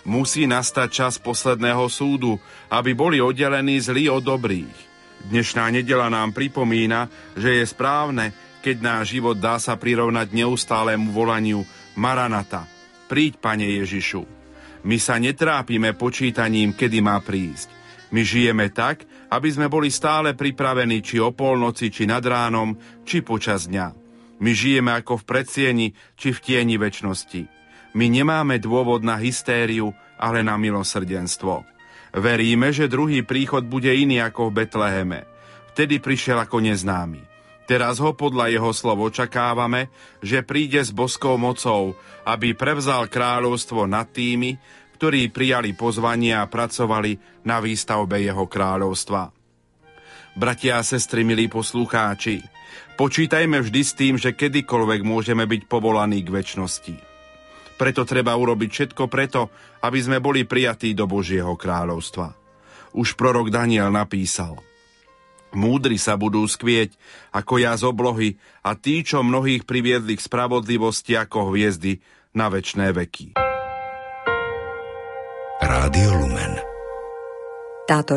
Musí 0.09 0.49
nastať 0.49 0.89
čas 0.89 1.15
posledného 1.21 1.85
súdu, 1.93 2.41
aby 2.73 2.97
boli 2.97 3.21
oddelení 3.21 3.77
zlí 3.85 4.09
od 4.09 4.25
dobrých. 4.25 4.77
Dnešná 5.29 5.69
nedela 5.69 6.09
nám 6.09 6.33
pripomína, 6.33 7.13
že 7.37 7.61
je 7.61 7.65
správne, 7.69 8.33
keď 8.65 8.77
náš 8.81 9.19
život 9.19 9.37
dá 9.37 9.61
sa 9.61 9.77
prirovnať 9.77 10.33
neustálemu 10.33 11.13
volaniu 11.13 11.69
Maranata. 12.01 12.65
Príď, 13.13 13.37
Pane 13.37 13.69
Ježišu. 13.83 14.25
My 14.89 14.97
sa 14.97 15.21
netrápime 15.21 15.93
počítaním, 15.93 16.73
kedy 16.73 17.05
má 17.05 17.21
prísť. 17.21 17.78
My 18.09 18.25
žijeme 18.25 18.73
tak, 18.73 19.05
aby 19.29 19.49
sme 19.53 19.69
boli 19.69 19.93
stále 19.93 20.33
pripravení 20.33 21.05
či 21.05 21.21
o 21.21 21.33
polnoci, 21.33 21.93
či 21.93 22.09
nad 22.09 22.25
ránom, 22.25 22.73
či 23.05 23.21
počas 23.21 23.69
dňa. 23.69 23.93
My 24.39 24.51
žijeme 24.55 24.95
ako 24.97 25.21
v 25.21 25.27
predsieni, 25.29 25.87
či 26.17 26.33
v 26.33 26.39
tieni 26.41 26.81
väčšnosti. 26.81 27.43
My 27.99 28.07
nemáme 28.09 28.57
dôvod 28.63 29.05
na 29.05 29.19
hystériu, 29.19 29.93
ale 30.17 30.41
na 30.41 30.57
milosrdenstvo. 30.57 31.67
Veríme, 32.17 32.73
že 32.73 32.89
druhý 32.89 33.27
príchod 33.27 33.67
bude 33.69 33.93
iný 33.93 34.25
ako 34.25 34.49
v 34.49 34.65
Betleheme. 34.65 35.21
Vtedy 35.75 36.01
prišiel 36.01 36.41
ako 36.41 36.65
neznámy. 36.65 37.21
Teraz 37.69 38.01
ho 38.01 38.17
podľa 38.17 38.49
jeho 38.49 38.73
slov 38.73 39.13
očakávame, 39.13 39.93
že 40.25 40.41
príde 40.41 40.81
s 40.81 40.89
boskou 40.89 41.37
mocou, 41.37 41.93
aby 42.25 42.57
prevzal 42.57 43.13
kráľovstvo 43.13 43.85
nad 43.85 44.09
tými, 44.09 44.57
ktorí 44.99 45.31
prijali 45.31 45.79
pozvanie 45.79 46.35
a 46.35 46.51
pracovali 46.51 47.47
na 47.47 47.63
výstavbe 47.63 48.19
jeho 48.19 48.51
kráľovstva. 48.51 49.31
Bratia 50.35 50.83
a 50.83 50.83
sestry, 50.83 51.23
milí 51.23 51.47
poslucháči, 51.47 52.43
počítajme 52.99 53.63
vždy 53.63 53.83
s 53.87 53.93
tým, 53.95 54.15
že 54.19 54.35
kedykoľvek 54.35 55.07
môžeme 55.07 55.47
byť 55.47 55.71
povolaní 55.71 56.27
k 56.27 56.35
väčšnosti. 56.35 56.95
Preto 57.79 58.03
treba 58.03 58.35
urobiť 58.35 58.71
všetko 58.75 59.07
preto, 59.07 59.55
aby 59.87 59.99
sme 60.03 60.19
boli 60.19 60.43
prijatí 60.43 60.99
do 60.99 61.07
Božieho 61.07 61.55
kráľovstva. 61.55 62.35
Už 62.99 63.15
prorok 63.15 63.55
Daniel 63.55 63.95
napísal 63.95 64.59
Múdri 65.55 65.97
sa 65.97 66.19
budú 66.19 66.45
skvieť 66.45 66.99
ako 67.33 67.63
ja 67.63 67.73
z 67.79 67.89
oblohy 67.89 68.37
a 68.61 68.77
tí, 68.77 69.01
čo 69.01 69.25
mnohých 69.25 69.65
priviedli 69.65 70.19
k 70.19 70.27
spravodlivosti 70.27 71.17
ako 71.17 71.55
hviezdy 71.55 72.05
na 72.37 72.53
väčšné 72.53 72.93
veky. 72.93 73.48
Rádio 75.69 76.17
Lumen. 76.17 76.57
Táto 77.85 78.17